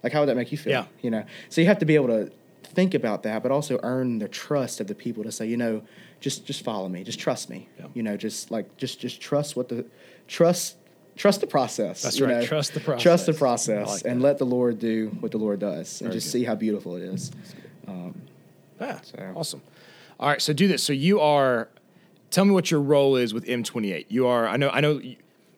like 0.04 0.12
how 0.12 0.22
would 0.22 0.30
that 0.30 0.36
make 0.36 0.52
you 0.52 0.58
feel? 0.58 0.72
Yeah. 0.72 0.86
You 1.04 1.12
know, 1.12 1.24
so 1.50 1.62
you 1.62 1.68
have 1.68 1.78
to 1.80 1.86
be 1.86 1.94
able 1.96 2.08
to 2.08 2.32
think 2.64 2.96
about 2.96 3.22
that, 3.24 3.44
but 3.44 3.52
also 3.52 3.80
earn 3.84 4.18
the 4.18 4.28
trust 4.28 4.80
of 4.82 4.88
the 4.88 4.96
people 4.96 5.24
to 5.24 5.32
say, 5.32 5.46
you 5.46 5.56
know, 5.58 5.84
just 6.20 6.46
just 6.46 6.64
follow 6.64 6.90
me, 6.90 7.04
just 7.04 7.20
trust 7.20 7.48
me. 7.48 7.70
Yeah. 7.80 7.86
You 7.94 8.02
know, 8.02 8.18
just 8.18 8.50
like 8.50 8.76
just 8.78 9.00
just 9.00 9.22
trust 9.22 9.56
what 9.56 9.70
the 9.70 9.86
trust 10.28 10.78
trust 11.16 11.42
the 11.42 11.48
process. 11.48 12.02
That's 12.02 12.20
right. 12.20 12.38
know. 12.38 12.44
Trust 12.46 12.74
the 12.74 12.80
process. 12.80 13.04
Trust 13.04 13.26
the 13.28 13.34
process. 13.34 13.88
Like 13.88 14.06
and 14.06 14.20
that. 14.22 14.26
let 14.26 14.38
the 14.40 14.46
Lord 14.46 14.80
do 14.80 15.16
what 15.20 15.32
the 15.32 15.38
Lord 15.38 15.60
does, 15.60 16.02
and 16.02 16.08
Very 16.10 16.18
just 16.20 16.28
good. 16.34 16.40
see 16.40 16.44
how 16.46 16.56
beautiful 16.56 16.96
it 16.96 17.04
is. 17.04 17.32
Um, 17.88 18.16
Yeah. 18.80 19.00
So- 19.02 19.34
Awesome. 19.36 19.62
All 20.20 20.30
right. 20.30 20.42
So 20.42 20.54
do 20.54 20.68
this. 20.68 20.82
So 20.82 20.94
you 20.94 21.20
are. 21.20 21.68
Tell 22.32 22.46
me 22.46 22.52
what 22.52 22.72
your 22.72 22.82
role 22.82 23.16
is 23.18 23.34
with 23.34 23.46
M28. 23.46 24.06
You 24.10 24.28
are. 24.28 24.48
I 24.48 24.58
know. 24.58 24.70
I 24.70 24.82
know. 24.82 24.98
you- 24.98 25.18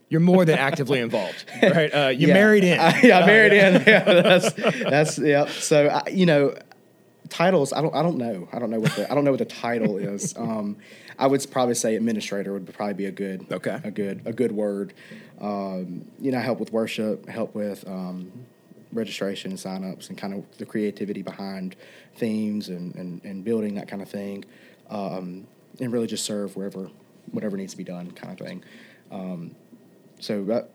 You're 0.09 0.19
more 0.21 0.45
than 0.45 0.59
actively 0.59 0.99
involved, 0.99 1.45
right? 1.63 1.89
Uh, 1.89 2.09
you 2.09 2.27
Yeah. 2.27 2.33
married 2.35 2.63
in. 2.63 2.79
I, 2.79 3.01
yeah, 3.03 3.19
I 3.19 3.25
married 3.25 3.53
in. 3.53 3.73
Yeah, 3.87 4.03
that's 4.21 4.53
that's 4.53 5.17
yeah. 5.17 5.45
So 5.47 5.87
I, 5.87 6.07
you 6.11 6.27
know, 6.27 6.55
titles. 7.29 7.73
I 7.73 7.81
don't. 7.81 7.95
I 7.95 8.03
don't 8.03 8.17
know. 8.17 8.47
I 8.53 8.59
don't 8.59 8.69
know 8.69 8.79
what 8.79 8.91
the. 8.95 9.09
I 9.11 9.15
don't 9.15 9.23
know 9.23 9.31
what 9.31 9.39
the 9.39 9.45
title 9.45 9.97
is. 9.97 10.35
Um, 10.37 10.77
I 11.17 11.25
would 11.27 11.43
probably 11.49 11.73
say 11.75 11.95
administrator 11.95 12.53
would 12.53 12.71
probably 12.73 12.93
be 12.93 13.05
a 13.07 13.11
good. 13.11 13.47
Okay. 13.51 13.79
A 13.83 13.89
good 13.91 14.21
a 14.25 14.33
good 14.33 14.51
word. 14.51 14.93
Um, 15.41 16.05
you 16.19 16.31
know, 16.31 16.39
help 16.39 16.59
with 16.59 16.71
worship, 16.71 17.27
help 17.27 17.55
with 17.55 17.87
um, 17.87 18.31
registration, 18.91 19.53
signups, 19.53 20.09
and 20.09 20.17
kind 20.17 20.33
of 20.35 20.43
the 20.59 20.65
creativity 20.65 21.23
behind 21.23 21.75
themes 22.17 22.69
and 22.69 22.93
and, 22.95 23.23
and 23.23 23.43
building 23.43 23.75
that 23.75 23.87
kind 23.87 24.01
of 24.03 24.09
thing, 24.09 24.45
um, 24.91 25.47
and 25.79 25.91
really 25.91 26.07
just 26.07 26.25
serve 26.25 26.55
wherever 26.55 26.89
whatever 27.31 27.57
needs 27.57 27.71
to 27.73 27.77
be 27.77 27.83
done, 27.83 28.11
kind 28.11 28.39
of 28.39 28.45
thing. 28.47 28.63
Um, 29.11 29.55
so 30.19 30.43
that 30.45 30.69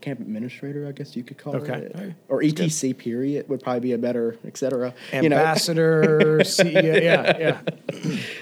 camp 0.00 0.20
administrator, 0.20 0.88
I 0.88 0.92
guess 0.92 1.14
you 1.14 1.22
could 1.22 1.38
call 1.38 1.54
Okay. 1.56 1.72
it, 1.74 1.92
right. 1.94 2.14
or 2.28 2.40
ETC 2.42 2.96
period 2.98 3.48
would 3.48 3.62
probably 3.62 3.80
be 3.80 3.92
a 3.92 3.98
better, 3.98 4.36
et 4.44 4.56
cetera. 4.56 4.92
you 5.12 5.28
know. 5.28 5.36
Ambassador, 5.36 6.38
CEO. 6.40 7.02
Yeah, 7.02 7.38
yeah. 7.38 7.60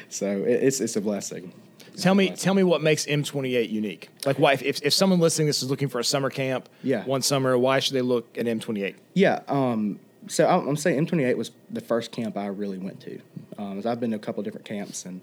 So 0.09 0.27
it, 0.27 0.63
it's 0.65 0.81
it's 0.81 0.97
a 0.97 1.01
blessing. 1.01 1.53
Tell 1.97 2.15
me, 2.15 2.31
tell 2.31 2.55
me 2.55 2.63
what 2.63 2.81
makes 2.83 3.05
M28 3.05 3.69
unique. 3.71 4.09
Like, 4.25 4.39
why? 4.39 4.55
If, 4.55 4.63
if, 4.63 4.81
if 4.83 4.95
someone 4.95 5.21
listening 5.21 5.47
to 5.47 5.49
this 5.51 5.63
is 5.63 5.69
looking 5.69 5.89
for 5.89 5.99
a 5.99 6.05
summer 6.05 6.31
camp, 6.31 6.67
Yeah. 6.83 7.05
one 7.05 7.21
summer, 7.21 7.59
why 7.59 7.81
should 7.81 7.93
they 7.95 8.01
look 8.01 8.39
at 8.39 8.47
M28? 8.47 8.95
Yeah. 9.13 9.41
Um, 9.49 9.99
so 10.27 10.47
I'm, 10.49 10.67
I'm 10.69 10.77
saying 10.77 11.05
M28 11.07 11.37
was 11.37 11.51
the 11.69 11.83
first 11.83 12.11
camp 12.11 12.39
I 12.39 12.47
really 12.47 12.79
went 12.79 13.01
to. 13.01 13.21
Um, 13.59 13.79
as 13.79 13.85
I've 13.85 14.01
been 14.01 14.11
to 14.13 14.17
a 14.17 14.21
couple 14.21 14.43
different 14.43 14.65
camps, 14.65 15.05
and 15.05 15.21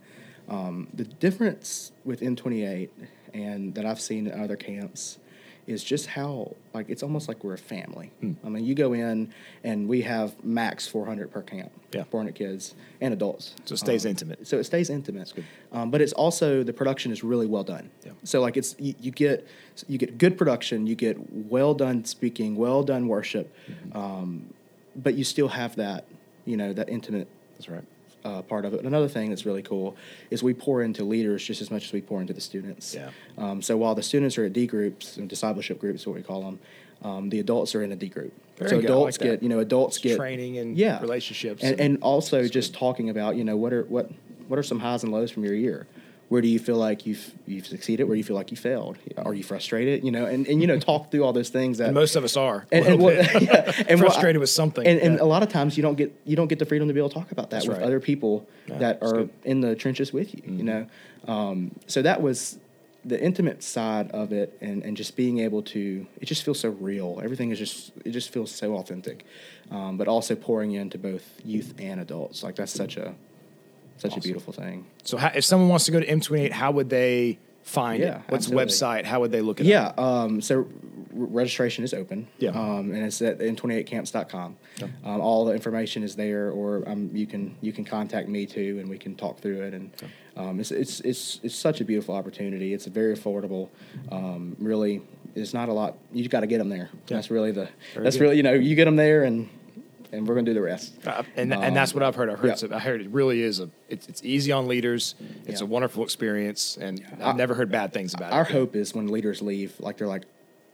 um, 0.50 0.88
the 0.94 1.04
difference 1.04 1.92
with 2.06 2.22
M28 2.22 2.90
and 3.34 3.76
that 3.76 3.86
I've 3.86 4.00
seen 4.02 4.28
in 4.28 4.40
other 4.40 4.56
camps 4.56 5.20
is 5.68 5.84
just 5.84 6.08
how 6.08 6.56
like 6.74 6.90
it's 6.90 7.04
almost 7.04 7.28
like 7.28 7.44
we're 7.44 7.54
a 7.54 7.58
family. 7.58 8.10
Hmm. 8.22 8.34
I 8.46 8.48
mean, 8.48 8.64
you 8.64 8.74
go 8.74 8.94
in 8.94 9.34
and 9.66 9.86
we 9.90 10.02
have 10.04 10.42
max 10.42 10.88
400 10.88 11.30
per 11.30 11.42
camp, 11.42 11.72
Yeah. 11.94 12.06
400 12.06 12.34
kids 12.36 12.74
and 13.02 13.14
adults. 13.14 13.54
So 13.66 13.74
it 13.74 13.78
stays 13.80 14.06
Um, 14.06 14.12
intimate. 14.12 14.48
So 14.48 14.58
it 14.60 14.64
stays 14.64 14.90
intimate. 14.90 15.34
Um, 15.74 15.92
but 15.92 16.00
it's 16.00 16.14
also 16.14 16.64
the 16.64 16.72
production 16.72 17.12
is 17.12 17.22
really 17.22 17.48
well 17.48 17.66
done. 17.66 17.90
Yeah. 18.06 18.14
So 18.24 18.40
like 18.40 18.56
it's 18.56 18.78
you, 18.80 18.96
you 19.02 19.12
get 19.12 19.46
you 19.90 19.98
get 19.98 20.18
good 20.18 20.38
production, 20.38 20.88
you 20.88 20.96
get 20.96 21.18
well 21.34 21.74
done 21.74 22.06
speaking, 22.06 22.56
well 22.56 22.82
done 22.84 23.10
worship, 23.10 23.54
Mm-hmm. 23.70 23.98
um, 23.98 24.54
but 24.96 25.16
you 25.16 25.26
still 25.26 25.50
have 25.50 25.76
that 25.76 26.06
you 26.46 26.56
know 26.56 26.72
that 26.72 26.88
intimate 26.88 27.28
That's 27.56 27.68
right. 27.68 27.84
Uh, 28.28 28.42
part 28.42 28.66
of 28.66 28.74
it. 28.74 28.84
Another 28.84 29.08
thing 29.08 29.30
that's 29.30 29.46
really 29.46 29.62
cool 29.64 29.96
is 30.30 30.44
we 30.44 30.54
pour 30.54 30.82
into 30.82 31.04
leaders 31.04 31.44
just 31.44 31.62
as 31.62 31.72
much 31.72 31.86
as 31.86 31.94
we 31.94 32.02
pour 32.02 32.20
into 32.22 32.34
the 32.34 32.42
students. 32.42 32.94
Yeah. 32.94 33.10
Um, 33.38 33.62
so 33.62 33.78
while 33.78 33.96
the 33.96 34.04
students 34.04 34.38
are 34.38 34.46
at 34.46 34.54
D 34.54 34.68
groups 34.68 35.18
and 35.18 35.30
discipleship 35.30 35.80
groups, 35.80 36.06
what 36.06 36.16
we 36.16 36.24
call 36.24 36.42
them, 36.42 36.60
um, 37.04 37.30
the 37.30 37.40
adults 37.40 37.74
are 37.76 37.84
in 37.84 37.92
a 37.92 37.96
D 37.96 38.10
group. 38.10 38.34
Very 38.58 38.70
so 38.72 38.80
adults 38.80 39.20
like 39.22 39.30
get 39.32 39.44
you 39.44 39.50
know 39.50 39.60
adults 39.60 39.98
get 40.00 40.18
Training 40.18 40.58
and 40.58 40.76
yeah 40.78 41.00
relationships 41.00 41.62
and, 41.64 41.74
and- 41.74 41.82
and 41.82 42.04
also 42.04 42.48
just 42.48 42.74
talking 42.74 43.10
about 43.10 43.36
you 43.36 43.44
know 43.44 43.56
what 43.56 43.72
are 43.72 43.84
what 43.84 44.10
what 44.48 44.58
are 44.60 44.64
some 44.64 44.80
highs 44.80 45.04
and 45.04 45.12
lows 45.12 45.32
from 45.32 45.44
your 45.46 45.54
year. 45.54 45.88
Where 46.30 46.42
do 46.42 46.48
you 46.50 46.60
feel 46.60 46.76
like 46.76 47.06
you've 47.06 47.34
you've 47.46 47.66
succeeded? 47.68 48.04
Where 48.04 48.16
do 48.16 48.18
you 48.18 48.24
feel 48.24 48.36
like 48.36 48.52
you 48.52 48.58
failed? 48.58 48.98
Are 49.18 49.34
you 49.34 49.44
frustrated? 49.44 50.04
You 50.04 50.12
know, 50.12 50.26
and, 50.26 50.46
and 50.48 50.60
you 50.60 50.68
know, 50.68 50.78
talk 50.78 51.10
through 51.10 51.24
all 51.24 51.32
those 51.32 51.48
things 51.50 51.78
that 51.78 51.86
And 51.86 51.94
most 51.96 52.18
of 52.18 52.24
us 52.26 52.36
are. 52.36 52.66
and, 52.72 52.86
and 52.86 53.00
what, 53.04 53.14
yeah, 53.42 53.72
and 53.88 54.00
what 54.02 54.12
Frustrated 54.12 54.40
with 54.42 54.50
something. 54.50 54.86
And, 54.86 55.00
and 55.00 55.16
Yeah. 55.16 55.24
a 55.24 55.26
lot 55.26 55.42
of 55.42 55.48
times 55.50 55.78
you 55.78 55.84
don't 55.84 55.96
get 55.96 56.14
you 56.26 56.36
don't 56.36 56.48
get 56.50 56.60
the 56.60 56.66
freedom 56.66 56.88
to 56.90 56.94
be 56.94 57.00
able 57.00 57.10
to 57.10 57.16
talk 57.16 57.32
about 57.32 57.50
that 57.52 57.58
That's 57.58 57.68
with 57.68 57.78
right. 57.78 57.86
other 57.86 58.02
people 58.02 58.46
Yeah, 58.68 58.78
that 58.80 59.02
are 59.02 59.14
good. 59.14 59.30
Mm-hmm. 59.30 59.50
in 59.52 59.62
the 59.62 59.76
trenches 59.76 60.12
with 60.12 60.34
you. 60.36 60.42
You 60.46 60.64
know, 60.64 60.88
um, 61.30 61.72
so 61.88 62.02
that 62.02 62.22
was 62.22 62.60
the 63.06 63.24
intimate 63.24 63.64
side 63.64 64.12
of 64.12 64.34
it, 64.34 64.58
and, 64.60 64.84
and 64.84 64.98
just 64.98 65.16
being 65.16 65.40
able 65.40 65.62
to 65.62 66.06
it 66.20 66.26
just 66.26 66.44
feels 66.44 66.60
so 66.60 66.70
real. 66.72 67.22
Everything 67.24 67.52
is 67.52 67.58
just 67.60 67.94
it 68.04 68.12
just 68.12 68.32
feels 68.34 68.52
so 68.52 68.76
authentic, 68.76 69.26
um, 69.72 69.96
but 69.98 70.10
also 70.10 70.36
pouring 70.36 70.74
into 70.74 70.98
both 70.98 71.24
youth 71.46 71.74
and 71.80 72.02
adults. 72.02 72.44
Like 72.44 72.56
that's 72.56 72.74
such 72.74 72.98
a 72.98 73.16
such 73.98 74.12
Awesome. 74.12 74.20
a 74.20 74.24
beautiful 74.24 74.54
thing. 74.54 74.86
So 75.04 75.18
how, 75.18 75.32
if 75.36 75.44
someone 75.46 75.70
wants 75.70 75.86
to 75.86 75.92
go 75.92 76.00
to 76.00 76.06
M28, 76.06 76.52
how 76.52 76.72
would 76.72 76.90
they 76.90 77.40
find 77.64 78.02
Yeah, 78.02 78.18
it? 78.20 78.22
What's 78.30 78.46
absolutely. 78.52 78.66
website? 78.74 79.06
How 79.06 79.20
would 79.20 79.32
they 79.32 79.42
look 79.42 79.60
at 79.60 79.66
it 79.66 79.70
Yeah, 79.70 79.92
um, 79.98 80.40
so 80.42 80.60
r- 80.60 80.66
registration 81.14 81.84
is 81.84 81.94
open. 81.94 82.28
Yeah. 82.40 82.52
Um, 82.52 82.92
and 82.94 83.04
it's 83.04 83.22
at 83.22 83.40
m28camps.com. 83.40 84.58
Um, 85.04 85.22
all 85.22 85.46
the 85.46 85.54
information 85.54 86.04
is 86.04 86.16
there, 86.16 86.52
or 86.52 86.88
um, 86.88 87.10
you 87.14 87.26
can 87.26 87.56
you 87.62 87.74
can 87.74 87.84
contact 87.84 88.30
me 88.30 88.46
too, 88.46 88.78
and 88.80 88.90
we 88.90 88.98
can 88.98 89.16
talk 89.16 89.40
through 89.40 89.62
it. 89.64 89.74
And 89.74 89.92
um, 90.36 90.60
it's, 90.60 90.72
it's 90.72 91.00
it's 91.02 91.40
it's 91.44 91.56
such 91.56 91.82
a 91.82 91.86
beautiful 91.86 92.16
opportunity. 92.16 92.74
It's 92.74 92.86
very 92.86 93.16
affordable. 93.18 93.70
Um, 94.12 94.56
really, 94.60 95.02
it's 95.36 95.54
not 95.54 95.68
a 95.70 95.74
lot. 95.74 95.98
You 96.14 96.28
got 96.30 96.42
to 96.42 96.48
get 96.48 96.60
them 96.60 96.70
there. 96.70 96.90
Yeah. 97.08 97.18
That's 97.18 97.32
really 97.32 97.52
the. 97.52 97.68
Very 97.96 98.04
that's 98.04 98.16
good. 98.18 98.24
really 98.24 98.38
you 98.38 98.44
know 98.44 98.54
you 98.54 98.76
get 98.76 98.86
them 98.86 98.96
there, 98.98 99.24
and 99.24 99.50
and 100.12 100.28
we're 100.28 100.36
gonna 100.36 100.46
do 100.46 100.54
the 100.54 100.62
rest. 100.62 100.94
Uh, 101.06 101.24
and 101.36 101.54
and 101.54 101.76
that's 101.76 101.94
what 101.94 102.04
I've 102.04 102.16
heard. 102.16 102.30
I've 102.30 102.40
heard, 102.40 102.62
yeah. 102.62 102.76
I 102.76 102.80
heard 102.80 103.02
it 103.02 103.10
really 103.10 103.42
is 103.42 103.60
a. 103.60 103.70
It's, 103.90 104.08
it's 104.08 104.24
easy 104.24 104.52
on 104.52 104.68
leaders. 104.68 105.16
It's 105.46 105.62
a 105.62 105.66
wonderful 105.66 106.04
experience, 106.04 106.78
and 106.80 107.04
I- 107.22 107.30
I've 107.30 107.36
never 107.36 107.54
heard 107.54 107.72
bad 107.72 107.94
things 107.94 108.14
about 108.14 108.32
Our 108.34 108.42
it. 108.42 108.46
Our 108.48 108.52
hope 108.52 108.76
is 108.76 108.94
when 108.94 109.08
leaders 109.08 109.42
leave, 109.42 109.80
like 109.80 109.98
they're 109.98 110.08
like, 110.08 110.24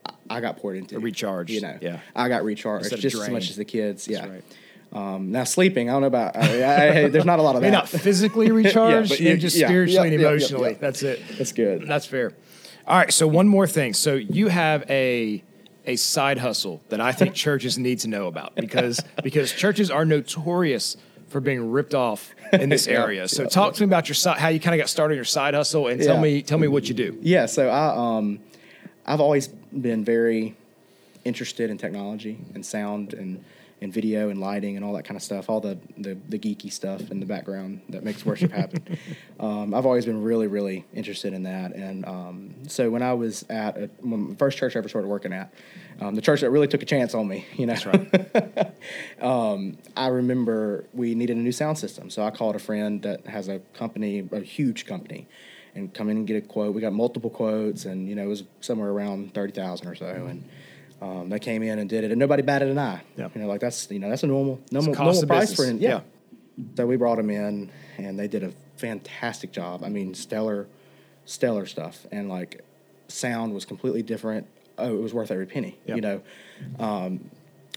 I, 0.06 0.12
I 0.30 0.40
got 0.42 0.58
poured 0.58 0.78
into, 0.78 1.00
Recharged, 1.00 1.50
You 1.52 1.62
know, 1.62 1.78
yeah. 1.82 2.00
I 2.16 2.28
got 2.30 2.44
recharged 2.44 2.86
Instead 2.86 3.00
just 3.00 3.16
as 3.16 3.30
much 3.30 3.50
as 3.50 3.56
the 3.56 3.66
kids. 3.66 4.06
That's 4.06 4.26
yeah. 4.26 4.32
right. 4.34 4.44
Um, 4.92 5.32
now 5.32 5.44
sleeping, 5.44 5.90
I 5.90 5.94
don't 5.94 6.02
know 6.02 6.08
about. 6.08 6.36
I, 6.38 7.06
I, 7.06 7.08
there's 7.10 7.26
not 7.26 7.40
a 7.40 7.42
lot 7.42 7.56
of 7.56 7.62
that. 7.64 7.72
not 7.72 7.90
physically 8.08 8.52
recharged, 8.52 9.10
but 9.10 9.20
maybe 9.20 9.32
you- 9.32 9.38
just 9.38 9.56
yeah, 9.58 9.68
spiritually 9.68 10.10
yeah, 10.10 10.14
and 10.14 10.22
yeah, 10.22 10.28
yeah, 10.28 10.36
emotionally. 10.36 10.72
yeah. 10.74 10.78
That's 10.80 11.02
it. 11.04 11.22
That's 11.38 11.52
good. 11.52 11.88
That's 11.88 12.06
fair. 12.06 12.34
All 12.88 12.98
right. 12.98 13.12
So 13.12 13.28
one 13.28 13.48
more 13.48 13.66
thing. 13.66 13.94
So 13.94 14.14
you 14.16 14.50
have 14.50 14.84
a 14.92 15.42
a 15.86 15.96
side 15.96 16.38
hustle 16.38 16.82
that 16.90 17.02
I 17.02 17.12
think 17.12 17.34
churches 17.34 17.78
need 17.78 18.00
to 18.00 18.08
know 18.08 18.28
about 18.28 18.56
because 18.56 19.00
because 19.24 19.52
churches 19.52 19.92
are 19.92 20.06
notorious 20.06 20.96
for 21.28 21.40
being 21.42 21.72
ripped 21.72 21.94
off 21.96 22.34
in 22.54 22.70
this 22.70 22.86
Yeah, 22.88 23.02
area. 23.02 23.28
So 23.28 23.44
yeah. 23.44 23.50
talk 23.50 23.74
to 23.76 23.82
me 23.82 23.86
about 23.86 24.08
your 24.08 24.16
side, 24.16 24.38
how 24.38 24.50
you 24.50 24.60
kind 24.60 24.76
of 24.76 24.80
got 24.80 24.90
started 24.90 25.16
your 25.16 25.26
side 25.26 25.54
hustle, 25.56 25.88
and 25.88 26.02
tell 26.02 26.16
Yeah. 26.16 26.22
me 26.22 26.42
tell 26.42 26.58
me 26.60 26.68
what 26.68 26.88
you 26.88 26.94
do. 26.94 27.18
Yeah, 27.22 27.48
so 27.48 27.70
I 27.70 28.18
um, 28.18 28.40
I've 29.06 29.20
always 29.20 29.48
been 29.48 30.06
very 30.06 30.56
interested 31.26 31.70
in 31.70 31.78
technology 31.78 32.38
and 32.54 32.66
sound 32.66 33.14
and, 33.14 33.44
and 33.84 33.94
video 33.94 34.30
and 34.30 34.40
lighting 34.40 34.76
and 34.76 34.86
all 34.86 34.94
that 34.94 35.04
kind 35.04 35.18
of 35.18 35.22
stuff, 35.22 35.50
all 35.50 35.60
the, 35.60 35.78
the, 35.98 36.18
the 36.30 36.40
geeky 36.40 36.72
stuff 36.72 37.12
in 37.12 37.20
the 37.20 37.26
background 37.26 37.82
that 37.90 38.04
makes 38.04 38.26
worship 38.26 38.52
happen. 38.52 38.98
um, 39.40 39.74
I've 39.74 39.86
always 39.86 40.06
been 40.06 40.24
really, 40.24 40.48
really 40.48 40.86
interested 40.94 41.34
in 41.34 41.44
that. 41.44 41.74
And 41.76 42.06
um, 42.06 42.54
so 42.68 42.90
when 42.90 43.04
I 43.04 43.14
was 43.14 43.44
at 43.50 43.78
a, 43.78 43.90
when 44.00 44.30
the 44.30 44.36
first 44.36 44.58
church 44.58 44.76
I 44.76 44.80
ever 44.80 44.88
started 44.88 45.10
working 45.10 45.34
at, 45.34 45.54
um, 46.00 46.16
the 46.16 46.22
church 46.22 46.42
that 46.42 46.50
really 46.50 46.68
took 46.68 46.82
a 46.82 46.86
chance 46.86 47.14
on 47.14 47.28
me, 47.28 47.46
you 47.56 47.66
know, 47.66 47.76
um, 49.22 49.78
I 49.96 50.08
remember 50.08 50.86
we 50.94 51.14
needed 51.14 51.38
a 51.38 51.42
new 51.42 51.52
sound 51.52 51.78
system. 51.78 52.10
So 52.10 52.24
I 52.24 52.32
called 52.32 52.56
a 52.56 52.60
friend 52.60 53.02
that 53.04 53.28
has 53.28 53.50
a 53.50 53.60
company, 53.74 54.28
a 54.32 54.40
huge 54.40 54.86
company, 54.86 55.28
and 55.76 55.94
come 55.94 56.10
in 56.10 56.18
and 56.18 56.28
get 56.28 56.38
a 56.38 56.42
quote. 56.42 56.74
We 56.74 56.82
got 56.82 56.94
multiple 56.94 57.30
quotes, 57.30 57.86
and 57.86 58.08
you 58.08 58.16
know 58.16 58.24
it 58.24 58.28
was 58.28 58.44
somewhere 58.62 58.90
around 58.90 59.34
thirty 59.34 59.54
thousand 59.54 59.88
or 59.88 59.96
so, 59.96 60.06
and 60.06 60.48
um, 61.04 61.30
they 61.30 61.40
came 61.40 61.62
in 61.64 61.80
and 61.80 61.90
did 61.90 62.04
it, 62.04 62.12
and 62.12 62.20
nobody 62.20 62.42
batted 62.44 62.70
an 62.70 62.80
eye. 62.80 63.02
Yeah. 63.18 63.30
You 63.36 63.42
know, 63.42 63.48
like 63.48 63.60
that's 63.62 63.90
you 63.92 64.00
know 64.00 64.10
that's 64.10 64.24
a 64.24 64.28
normal 64.28 64.60
normal, 64.72 64.94
normal 64.94 65.26
price 65.28 65.50
business. 65.50 65.56
for 65.56 65.66
an 65.72 65.80
Yeah. 65.80 66.02
So 66.78 66.86
we 66.86 66.96
brought 66.98 67.18
them 67.18 67.30
in, 67.30 67.72
and 67.98 68.18
they 68.18 68.28
did 68.28 68.44
a 68.44 68.52
fantastic 68.78 69.52
job. 69.52 69.84
I 69.84 69.90
mean, 69.90 70.14
stellar, 70.14 70.68
stellar 71.26 71.66
stuff, 71.66 72.06
and 72.12 72.30
like 72.30 72.64
sound 73.08 73.54
was 73.54 73.66
completely 73.66 74.04
different. 74.04 74.48
Oh, 74.78 74.96
it 74.96 75.02
was 75.02 75.14
worth 75.14 75.32
every 75.32 75.46
penny. 75.46 75.78
Yeah. 75.86 75.96
You 75.96 76.02
know. 76.02 76.22
Um, 76.80 77.30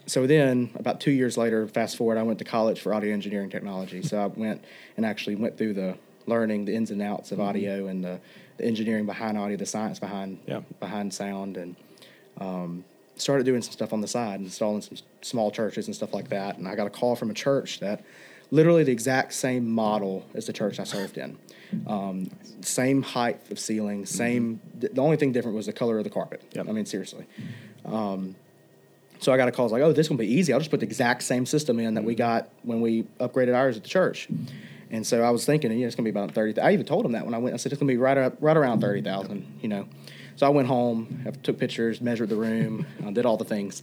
so 0.07 0.27
then, 0.27 0.71
about 0.77 1.01
two 1.01 1.11
years 1.11 1.37
later, 1.37 1.67
fast 1.67 1.97
forward, 1.97 2.17
I 2.17 2.23
went 2.23 2.39
to 2.39 2.45
college 2.45 2.81
for 2.81 2.95
audio 2.95 3.13
engineering 3.13 3.51
technology. 3.51 4.03
So 4.03 4.19
I 4.23 4.27
went 4.27 4.65
and 4.97 5.05
actually 5.05 5.35
went 5.35 5.59
through 5.59 5.75
the 5.75 5.97
learning 6.27 6.65
the 6.67 6.75
ins 6.75 6.91
and 6.91 7.03
outs 7.03 7.33
of 7.33 7.41
audio 7.41 7.87
and 7.89 8.05
the, 8.05 8.21
the 8.57 8.65
engineering 8.65 9.07
behind 9.07 9.37
audio, 9.39 9.57
the 9.57 9.67
science 9.67 9.99
behind 9.99 10.39
Yeah. 10.47 10.61
behind 10.81 11.13
sound, 11.13 11.57
and 11.57 11.75
um, 12.41 12.85
started 13.17 13.45
doing 13.45 13.63
some 13.63 13.73
stuff 13.73 13.93
on 13.93 14.01
the 14.01 14.09
side, 14.09 14.41
installing 14.41 14.83
some 14.83 14.97
small 15.23 15.51
churches 15.51 15.87
and 15.87 15.95
stuff 15.97 16.13
like 16.15 16.29
that. 16.29 16.59
And 16.59 16.69
I 16.69 16.75
got 16.75 16.87
a 16.87 16.91
call 16.91 17.17
from 17.17 17.31
a 17.31 17.35
church 17.35 17.81
that 17.81 18.05
literally 18.51 18.85
the 18.85 18.93
exact 18.93 19.33
same 19.33 19.69
model 19.71 20.25
as 20.35 20.47
the 20.47 20.53
church 20.53 20.79
I 20.79 20.85
served 20.85 21.17
in. 21.19 21.37
Um, 21.87 22.31
same 22.61 23.03
height 23.03 23.41
of 23.51 23.59
ceiling, 23.59 24.07
same. 24.07 24.61
th- 24.81 24.93
The 24.93 25.01
only 25.01 25.17
thing 25.17 25.33
different 25.33 25.57
was 25.57 25.67
the 25.67 25.73
color 25.73 25.99
of 25.99 26.05
the 26.05 26.11
carpet. 26.11 26.43
Yep. 26.55 26.69
I 26.69 26.73
mean, 26.73 26.87
seriously. 26.87 27.27
Um, 27.85 28.37
so 29.19 29.33
I 29.33 29.37
got 29.37 29.49
a 29.49 29.53
call. 29.53 29.65
I 29.65 29.67
was 29.67 29.73
like, 29.73 29.83
"Oh, 29.83 29.93
this 29.93 30.05
is 30.07 30.09
gonna 30.09 30.19
be 30.19 30.31
easy. 30.33 30.53
I'll 30.53 30.59
just 30.61 30.71
put 30.71 30.81
the 30.81 30.87
exact 30.87 31.23
same 31.23 31.47
system 31.47 31.81
in 31.81 31.95
that 31.95 32.05
we 32.05 32.15
got 32.15 32.51
when 32.63 32.81
we 32.83 33.05
upgraded 33.19 33.55
ours 33.57 33.77
at 33.77 33.83
the 33.83 33.89
church." 33.89 34.29
And 34.91 35.05
so 35.07 35.23
I 35.23 35.31
was 35.31 35.45
thinking, 35.47 35.73
you 35.73 35.79
know, 35.81 35.87
it's 35.87 35.97
gonna 35.97 36.05
be 36.05 36.11
about 36.11 36.33
thirty. 36.33 36.61
I 36.61 36.73
even 36.73 36.85
told 36.87 37.05
him 37.07 37.13
that 37.13 37.25
when 37.25 37.35
I 37.35 37.39
went. 37.39 37.55
I 37.55 37.57
said 37.57 37.73
it's 37.73 37.81
gonna 37.81 37.91
be 37.91 37.97
right 37.97 38.19
up, 38.19 38.37
right 38.41 38.57
around 38.57 38.81
thirty 38.81 39.01
thousand. 39.03 39.47
You 39.63 39.69
know. 39.69 39.89
So 40.37 40.47
I 40.47 40.51
went 40.51 40.69
home, 40.69 41.23
I 41.27 41.31
took 41.31 41.59
pictures, 41.59 42.01
measured 42.01 42.29
the 42.29 42.37
room, 42.37 42.87
uh, 43.05 43.11
did 43.11 43.25
all 43.25 43.37
the 43.39 43.45
things. 43.45 43.83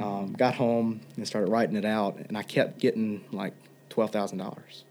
Um, 0.00 0.34
got 0.36 0.54
home 0.54 1.00
and 1.16 1.26
started 1.26 1.50
writing 1.50 1.76
it 1.76 1.84
out, 1.84 2.16
and 2.28 2.36
I 2.38 2.42
kept 2.42 2.78
getting 2.78 3.22
like 3.32 3.52
twelve 3.90 4.10
thousand 4.10 4.38
dollars. 4.38 4.84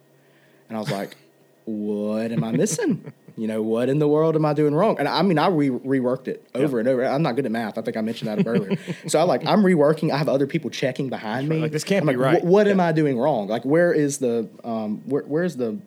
And 0.69 0.77
I 0.77 0.79
was 0.79 0.91
like, 0.91 1.17
"What 1.65 2.31
am 2.31 2.43
I 2.43 2.51
missing? 2.51 3.11
You 3.35 3.47
know, 3.47 3.63
what 3.63 3.89
in 3.89 3.97
the 3.97 4.07
world 4.07 4.35
am 4.35 4.45
I 4.45 4.53
doing 4.53 4.75
wrong?" 4.75 4.97
And 4.99 5.07
I 5.07 5.23
mean, 5.23 5.39
I 5.39 5.47
re- 5.47 5.69
reworked 5.69 6.27
it 6.27 6.45
over 6.53 6.77
and 6.79 6.87
over. 6.87 7.03
I'm 7.03 7.23
not 7.23 7.35
good 7.35 7.45
at 7.47 7.51
math. 7.51 7.79
I 7.79 7.81
think 7.81 7.97
I 7.97 8.01
mentioned 8.01 8.29
that 8.29 8.47
earlier. 8.47 8.77
so 9.07 9.19
I 9.19 9.23
like 9.23 9.45
I'm 9.47 9.63
reworking. 9.63 10.11
I 10.11 10.17
have 10.17 10.29
other 10.29 10.45
people 10.45 10.69
checking 10.69 11.09
behind 11.09 11.49
me. 11.49 11.57
Like, 11.59 11.71
this 11.71 11.83
can't 11.83 12.03
I'm 12.03 12.07
be 12.09 12.15
like, 12.17 12.33
right. 12.35 12.41
"Wh- 12.43 12.45
What 12.45 12.67
am 12.67 12.79
I 12.79 12.91
doing 12.91 13.17
wrong? 13.17 13.47
Like, 13.47 13.65
where 13.65 13.91
is 13.93 14.19
the 14.19 14.47
um, 14.63 15.01
where, 15.07 15.23
where's 15.23 15.55
the 15.55 15.79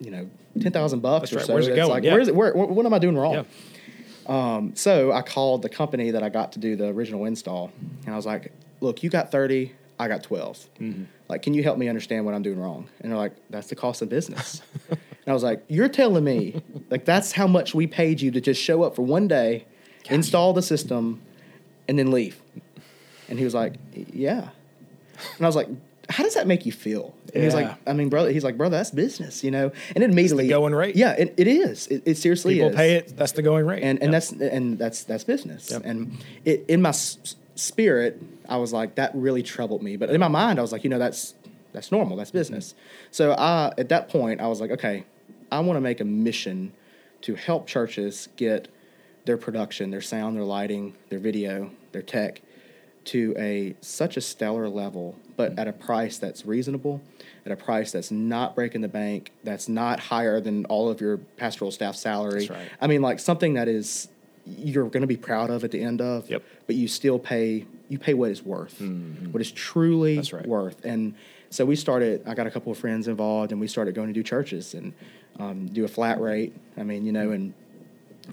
you 0.00 0.10
know 0.10 0.28
ten 0.60 0.70
thousand 0.72 1.00
bucks 1.00 1.30
That's 1.30 1.32
or 1.32 1.36
right. 1.38 1.46
so? 1.46 1.54
Where's 1.54 1.68
it 1.68 1.76
going? 1.76 1.88
Like, 1.88 2.04
Yeah. 2.04 2.12
where's 2.12 2.28
it? 2.28 2.34
Where, 2.34 2.52
what 2.52 2.84
am 2.84 2.92
I 2.92 2.98
doing 2.98 3.16
wrong? 3.16 3.46
Yeah. 4.28 4.60
So 4.74 5.12
I 5.12 5.22
called 5.22 5.62
the 5.62 5.68
company 5.68 6.10
that 6.10 6.22
I 6.22 6.28
got 6.28 6.52
to 6.52 6.58
do 6.58 6.76
the 6.76 6.88
original 6.88 7.24
install, 7.24 7.72
and 8.04 8.12
I 8.12 8.16
was 8.16 8.26
like, 8.26 8.52
"Look, 8.80 9.02
you 9.02 9.10
got 9.10 9.30
thirty, 9.30 9.72
I 9.98 10.08
got 10.08 10.22
12 10.22 10.68
mm-hmm. 10.80 11.04
Like, 11.28 11.42
can 11.42 11.52
you 11.52 11.62
help 11.62 11.76
me 11.76 11.88
understand 11.88 12.24
what 12.24 12.34
I'm 12.34 12.42
doing 12.42 12.60
wrong?" 12.60 12.88
And 13.00 13.10
they're 13.10 13.18
like, 13.18 13.32
"That's 13.50 13.68
the 13.68 13.76
cost 13.76 14.02
of 14.02 14.08
business." 14.08 14.62
and 14.90 14.98
I 15.26 15.32
was 15.32 15.42
like, 15.42 15.64
"You're 15.68 15.88
telling 15.88 16.24
me 16.24 16.62
like 16.90 17.04
that's 17.04 17.32
how 17.32 17.46
much 17.46 17.74
we 17.74 17.86
paid 17.86 18.20
you 18.20 18.30
to 18.32 18.40
just 18.40 18.62
show 18.62 18.82
up 18.82 18.96
for 18.96 19.02
one 19.02 19.28
day, 19.28 19.66
install 20.10 20.52
the 20.52 20.62
system, 20.62 21.22
and 21.86 21.98
then 21.98 22.10
leave?" 22.10 22.40
And 23.28 23.38
he 23.38 23.44
was 23.44 23.54
like, 23.54 23.74
"Yeah." 23.94 24.50
And 25.36 25.44
I 25.44 25.48
was 25.48 25.56
like, 25.56 25.68
"How 26.08 26.22
does 26.24 26.34
that 26.34 26.46
make 26.46 26.64
you 26.66 26.72
feel?" 26.72 27.14
And 27.34 27.44
he's 27.44 27.54
like, 27.54 27.70
"I 27.86 27.92
mean, 27.92 28.08
brother," 28.08 28.30
he's 28.30 28.44
like, 28.44 28.56
"Brother, 28.56 28.76
that's 28.76 28.90
business, 28.90 29.44
you 29.44 29.50
know." 29.50 29.70
And 29.94 30.02
it 30.04 30.10
immediately, 30.10 30.48
going 30.48 30.74
rate. 30.74 30.96
Yeah, 30.96 31.12
it, 31.12 31.34
it 31.36 31.46
is. 31.46 31.86
It, 31.88 32.02
it 32.06 32.16
seriously 32.16 32.54
People 32.54 32.70
is 32.70 32.76
pay 32.76 32.94
it. 32.96 33.16
That's 33.16 33.32
the 33.32 33.42
going 33.42 33.66
rate. 33.66 33.82
and 33.82 33.98
and 34.02 34.08
Yeah. 34.12 34.18
that's 34.18 34.32
and 34.32 34.78
that's 34.78 35.04
that's 35.04 35.24
business. 35.24 35.70
Yep. 35.70 35.82
And 35.84 36.18
it, 36.44 36.64
in 36.68 36.80
my 36.82 36.90
s- 36.90 37.36
spirit, 37.54 38.22
I 38.48 38.56
was 38.56 38.72
like, 38.72 38.94
that 38.96 39.10
really 39.14 39.42
troubled 39.42 39.82
me. 39.82 39.96
But 39.96 40.10
in 40.10 40.20
my 40.20 40.28
mind, 40.28 40.58
I 40.58 40.62
was 40.62 40.72
like, 40.72 40.84
you 40.84 40.90
know, 40.90 40.98
that's 40.98 41.34
that's 41.72 41.92
normal. 41.92 42.16
That's 42.16 42.30
business. 42.30 42.74
So 43.10 43.32
I, 43.32 43.72
at 43.76 43.88
that 43.90 44.08
point, 44.08 44.40
I 44.40 44.46
was 44.46 44.60
like, 44.60 44.70
okay, 44.70 45.04
I 45.52 45.60
want 45.60 45.76
to 45.76 45.80
make 45.82 46.00
a 46.00 46.04
mission 46.04 46.72
to 47.22 47.34
help 47.34 47.66
churches 47.66 48.28
get 48.36 48.68
their 49.26 49.36
production, 49.36 49.90
their 49.90 50.00
sound, 50.00 50.36
their 50.36 50.44
lighting, 50.44 50.94
their 51.10 51.18
video, 51.18 51.70
their 51.92 52.00
tech 52.02 52.40
to 53.08 53.34
a 53.38 53.74
such 53.80 54.16
a 54.16 54.20
stellar 54.20 54.68
level, 54.68 55.16
but 55.36 55.58
at 55.58 55.68
a 55.68 55.72
price 55.72 56.18
that's 56.18 56.44
reasonable, 56.44 57.00
at 57.46 57.52
a 57.52 57.56
price 57.56 57.92
that's 57.92 58.10
not 58.10 58.54
breaking 58.54 58.80
the 58.80 58.88
bank, 58.88 59.32
that's 59.44 59.68
not 59.68 60.00
higher 60.00 60.40
than 60.40 60.64
all 60.66 60.90
of 60.90 61.00
your 61.00 61.16
pastoral 61.36 61.70
staff 61.70 61.96
salary. 61.96 62.46
Right. 62.48 62.68
I 62.80 62.86
mean, 62.86 63.02
like 63.02 63.18
something 63.20 63.54
that 63.54 63.68
is 63.68 64.08
you're 64.46 64.88
going 64.88 65.02
to 65.02 65.06
be 65.06 65.16
proud 65.16 65.50
of 65.50 65.64
at 65.64 65.70
the 65.70 65.82
end 65.82 66.00
of. 66.00 66.28
Yep. 66.30 66.42
But 66.66 66.76
you 66.76 66.88
still 66.88 67.18
pay 67.18 67.66
you 67.88 67.98
pay 67.98 68.14
what 68.14 68.30
it's 68.30 68.44
worth, 68.44 68.80
what 68.80 69.40
it's 69.40 69.52
truly 69.54 70.16
That's 70.16 70.32
right. 70.32 70.46
worth. 70.46 70.84
And 70.84 71.14
so 71.50 71.64
we 71.64 71.76
started. 71.76 72.22
I 72.26 72.34
got 72.34 72.46
a 72.46 72.50
couple 72.50 72.70
of 72.70 72.78
friends 72.78 73.08
involved, 73.08 73.52
and 73.52 73.60
we 73.60 73.66
started 73.66 73.94
going 73.94 74.08
to 74.08 74.14
do 74.14 74.22
churches 74.22 74.74
and 74.74 74.92
um, 75.38 75.66
do 75.68 75.84
a 75.84 75.88
flat 75.88 76.20
rate. 76.20 76.54
I 76.76 76.82
mean, 76.82 77.06
you 77.06 77.12
know, 77.12 77.30
and 77.30 77.54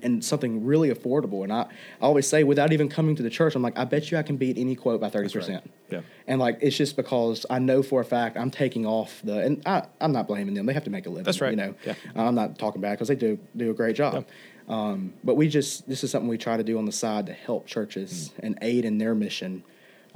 and 0.03 0.23
something 0.23 0.65
really 0.65 0.89
affordable. 0.93 1.43
And 1.43 1.51
I, 1.53 1.61
I 1.61 1.67
always 2.01 2.27
say, 2.27 2.43
without 2.43 2.71
even 2.73 2.89
coming 2.89 3.15
to 3.15 3.23
the 3.23 3.29
church, 3.29 3.55
I'm 3.55 3.61
like, 3.61 3.77
I 3.77 3.85
bet 3.85 4.11
you 4.11 4.17
I 4.17 4.23
can 4.23 4.37
beat 4.37 4.57
any 4.57 4.75
quote 4.75 4.99
by 5.01 5.09
thirty 5.09 5.29
percent. 5.29 5.69
Yeah. 5.89 6.01
And 6.27 6.39
like, 6.39 6.57
it's 6.61 6.75
just 6.77 6.95
because 6.95 7.45
I 7.49 7.59
know 7.59 7.81
for 7.83 8.01
a 8.01 8.05
fact 8.05 8.37
I'm 8.37 8.51
taking 8.51 8.85
off 8.85 9.21
the, 9.23 9.39
and 9.39 9.61
I, 9.65 9.85
I'm 10.01 10.11
not 10.11 10.27
blaming 10.27 10.53
them. 10.55 10.65
They 10.65 10.73
have 10.73 10.83
to 10.85 10.89
make 10.89 11.05
a 11.05 11.09
living. 11.09 11.23
That's 11.23 11.41
right. 11.41 11.51
You 11.51 11.57
know, 11.57 11.75
Yeah. 11.85 11.93
I'm 12.15 12.35
not 12.35 12.57
talking 12.59 12.81
bad 12.81 12.91
because 12.91 13.07
they 13.07 13.15
do 13.15 13.37
do 13.55 13.71
a 13.71 13.73
great 13.73 13.95
job. 13.95 14.25
Um, 14.67 15.13
but 15.23 15.35
we 15.35 15.47
just 15.47 15.87
this 15.87 16.03
is 16.03 16.09
something 16.11 16.27
we 16.27 16.37
try 16.39 16.57
to 16.57 16.63
do 16.63 16.77
on 16.79 16.85
the 16.85 16.91
side 16.91 17.27
to 17.27 17.33
help 17.33 17.67
churches 17.67 18.31
Mm. 18.35 18.43
and 18.45 18.57
aid 18.63 18.83
in 18.85 18.97
their 18.97 19.13
mission, 19.13 19.63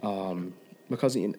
um, 0.01 0.53
because 0.89 1.15
you 1.15 1.35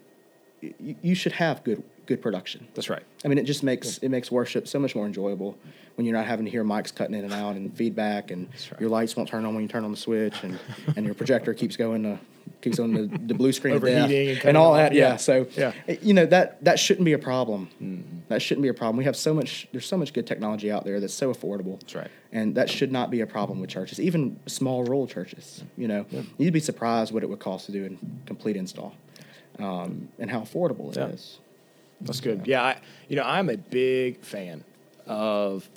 you 1.02 1.14
should 1.14 1.32
have 1.32 1.64
good 1.64 1.82
good 2.10 2.20
production. 2.20 2.66
That's 2.74 2.90
right. 2.90 3.04
I 3.24 3.28
mean, 3.28 3.38
it 3.38 3.44
just 3.44 3.62
makes 3.62 3.98
it 3.98 4.08
makes 4.08 4.32
worship 4.32 4.66
so 4.66 4.80
much 4.80 4.96
more 4.96 5.06
enjoyable 5.06 5.56
when 5.94 6.04
you're 6.04 6.16
not 6.16 6.26
having 6.26 6.44
to 6.44 6.50
hear 6.50 6.64
mics 6.64 6.92
cutting 6.92 7.14
in 7.14 7.22
and 7.24 7.32
out 7.32 7.54
and 7.54 7.74
feedback, 7.76 8.32
and 8.32 8.48
right. 8.48 8.80
your 8.80 8.90
lights 8.90 9.14
won't 9.14 9.28
turn 9.28 9.44
on 9.44 9.54
when 9.54 9.62
you 9.62 9.68
turn 9.68 9.84
on 9.84 9.92
the 9.92 9.96
switch, 9.96 10.34
and, 10.42 10.58
and 10.96 11.06
your 11.06 11.14
projector 11.14 11.54
keeps 11.54 11.76
going 11.76 12.02
to 12.02 12.18
keeps 12.62 12.78
going 12.78 12.92
to 12.94 13.18
the 13.18 13.32
blue 13.32 13.52
screen 13.52 13.74
Overheating 13.74 14.38
and 14.38 14.44
and, 14.44 14.56
all 14.56 14.74
that. 14.74 14.92
Yeah. 14.92 15.10
Yeah. 15.10 15.16
So 15.18 15.46
Yeah. 15.56 15.72
you 16.02 16.12
know 16.12 16.26
that 16.26 16.62
that 16.64 16.80
shouldn't 16.80 17.04
be 17.04 17.12
a 17.12 17.18
problem. 17.18 17.68
Mm-hmm. 17.80 18.18
That 18.26 18.42
shouldn't 18.42 18.64
be 18.64 18.68
a 18.68 18.74
problem. 18.74 18.96
We 18.96 19.04
have 19.04 19.16
so 19.16 19.32
much. 19.32 19.68
There's 19.70 19.86
so 19.86 19.96
much 19.96 20.12
good 20.12 20.26
technology 20.26 20.68
out 20.72 20.84
there 20.84 20.98
that's 20.98 21.14
so 21.14 21.32
affordable. 21.32 21.78
That's 21.80 21.94
right. 21.94 22.10
And 22.32 22.56
that 22.56 22.68
should 22.68 22.90
not 22.90 23.12
be 23.12 23.20
a 23.20 23.26
problem 23.26 23.60
with 23.60 23.70
churches, 23.70 24.00
even 24.00 24.40
small 24.46 24.82
rural 24.82 25.06
churches. 25.06 25.62
You 25.76 25.86
know, 25.86 26.06
you'd 26.38 26.52
be 26.52 26.60
surprised 26.60 27.14
what 27.14 27.22
it 27.22 27.28
would 27.28 27.38
cost 27.38 27.66
to 27.66 27.72
do 27.72 27.84
a 27.84 28.26
complete 28.26 28.56
install, 28.56 28.96
um, 29.60 30.08
and 30.18 30.28
how 30.28 30.40
affordable 30.40 30.90
it 30.96 31.14
is. 31.14 31.38
Yeah. 32.00 32.06
That's 32.06 32.20
good. 32.20 32.46
Yeah, 32.46 32.62
I, 32.62 32.80
you 33.08 33.16
know, 33.16 33.22
I'm 33.22 33.48
a 33.48 33.56
big 33.56 34.22
fan 34.22 34.64
of 35.06 35.68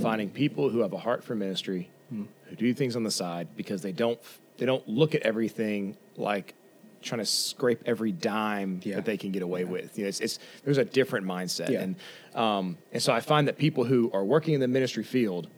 finding 0.00 0.30
people 0.30 0.68
who 0.70 0.80
have 0.80 0.92
a 0.92 0.98
heart 0.98 1.24
for 1.24 1.34
ministry, 1.34 1.88
Hmm. 2.10 2.24
who 2.46 2.56
do 2.56 2.74
things 2.74 2.94
on 2.96 3.04
the 3.04 3.10
side 3.10 3.48
because 3.56 3.80
they 3.82 3.92
don't 3.92 4.18
they 4.58 4.66
don't 4.66 4.86
look 4.86 5.14
at 5.14 5.22
everything 5.22 5.96
like 6.16 6.54
trying 7.00 7.18
to 7.20 7.24
scrape 7.24 7.82
every 7.86 8.12
dime 8.12 8.80
Yeah. 8.84 8.96
that 8.96 9.06
they 9.06 9.16
can 9.16 9.32
get 9.32 9.42
away 9.42 9.64
with. 9.64 9.96
You 9.98 10.04
know, 10.04 10.08
it's, 10.08 10.20
it's 10.20 10.38
there's 10.64 10.78
a 10.78 10.84
different 10.84 11.26
mindset, 11.26 11.70
Yeah. 11.70 11.80
and 11.82 11.96
um, 12.34 12.76
and 12.92 13.02
so 13.02 13.12
I 13.12 13.20
find 13.20 13.48
that 13.48 13.56
people 13.56 13.84
who 13.84 14.10
are 14.12 14.24
working 14.24 14.54
in 14.54 14.60
the 14.60 14.68
ministry 14.68 15.04
field 15.04 15.48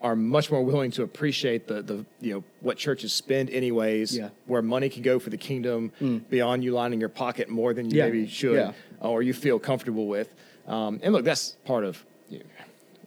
are 0.00 0.16
much 0.16 0.50
more 0.50 0.60
willing 0.64 0.90
to 0.90 1.04
appreciate 1.04 1.68
the 1.68 1.82
the 1.82 2.04
you 2.20 2.34
know 2.34 2.44
what 2.60 2.76
churches 2.78 3.12
spend 3.12 3.48
anyways, 3.50 4.16
Yeah. 4.16 4.30
where 4.46 4.60
money 4.60 4.88
can 4.88 5.02
go 5.02 5.20
for 5.20 5.30
the 5.30 5.36
kingdom 5.38 5.92
beyond 6.28 6.64
you 6.64 6.72
lining 6.72 6.98
your 6.98 7.08
pocket 7.10 7.48
more 7.48 7.72
than 7.72 7.88
you 7.90 7.98
Yeah. 7.98 8.06
maybe 8.06 8.26
should 8.26 8.56
Yeah. 8.56 8.72
Or 9.08 9.22
you 9.22 9.32
feel 9.34 9.58
comfortable 9.58 10.06
with. 10.06 10.34
Um, 10.66 11.00
and 11.02 11.12
look, 11.12 11.24
that's 11.24 11.56
part 11.64 11.84
of. 11.84 12.04
You 12.30 12.38
know, 12.38 12.44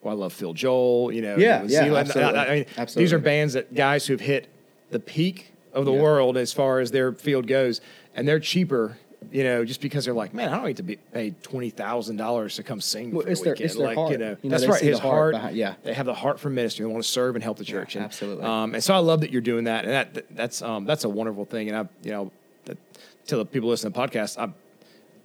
well, 0.02 0.14
I 0.14 0.18
love 0.18 0.34
Phil 0.34 0.54
Joel. 0.54 1.12
You 1.12 1.22
know, 1.22 1.36
Yeah, 1.38 1.64
yeah, 1.64 1.84
Zealand. 1.84 2.10
absolutely. 2.10 2.40
I, 2.40 2.46
I 2.46 2.56
mean, 2.56 2.88
these 2.96 3.14
are 3.14 3.20
bands 3.20 3.54
that 3.54 3.74
guys 3.74 4.06
who've 4.06 4.20
hit 4.22 4.48
the 4.92 5.00
peak 5.00 5.52
of 5.74 5.86
the 5.86 5.94
Yeah. 5.94 6.02
world 6.02 6.38
as 6.38 6.54
far 6.54 6.80
as 6.80 6.92
their 6.92 7.12
field 7.14 7.48
goes, 7.48 7.82
and 8.16 8.28
they're 8.28 8.40
cheaper. 8.40 8.98
You 9.32 9.44
know, 9.44 9.66
just 9.66 9.82
because 9.82 10.06
they're 10.06 10.14
like, 10.14 10.36
man, 10.36 10.50
I 10.50 10.58
don't 10.58 10.68
need 10.68 10.78
to 10.78 10.84
be 10.84 10.98
paid 10.98 11.42
twenty 11.42 11.72
thousand 11.72 12.18
dollars 12.18 12.58
to 12.58 12.64
come 12.64 12.80
sing 12.80 13.10
Well, 13.12 13.24
for 13.24 13.30
it's 13.30 13.42
their- 13.42 13.56
it's 13.60 13.74
their 13.76 13.88
like, 13.88 13.98
heart. 13.98 14.12
you 14.12 14.20
know, 14.20 14.38
You 14.44 14.50
know, 14.52 14.58
that's 14.58 14.70
right. 14.70 14.80
His 14.82 15.00
heart 15.00 15.34
behind- 15.34 15.56
yeah. 15.58 15.74
they 15.84 15.94
have 15.96 16.06
the 16.06 16.14
heart 16.14 16.40
for 16.40 16.52
ministry. 16.52 16.86
They 16.86 16.92
want 16.92 17.04
to 17.04 17.10
serve 17.10 17.34
and 17.36 17.44
help 17.44 17.58
the 17.58 17.64
church. 17.66 17.96
and, 17.96 18.06
absolutely. 18.06 18.44
Um, 18.44 18.76
and 18.76 18.84
so 18.84 18.94
I 18.94 19.00
love 19.00 19.22
that 19.22 19.32
you're 19.32 19.42
doing 19.42 19.64
that, 19.64 19.86
and 19.86 19.94
that 19.94 20.26
that's 20.36 20.62
um, 20.62 20.86
that's 20.86 21.06
a 21.06 21.10
wonderful 21.10 21.46
thing. 21.46 21.70
And 21.70 21.76
I, 21.78 21.88
you 22.04 22.12
know, 22.12 22.32
that, 22.66 22.78
tell 23.26 23.40
the 23.40 23.46
people 23.46 23.68
listening 23.70 23.94
to 23.94 24.00
the 24.00 24.08
podcast, 24.08 24.38
I, 24.38 24.54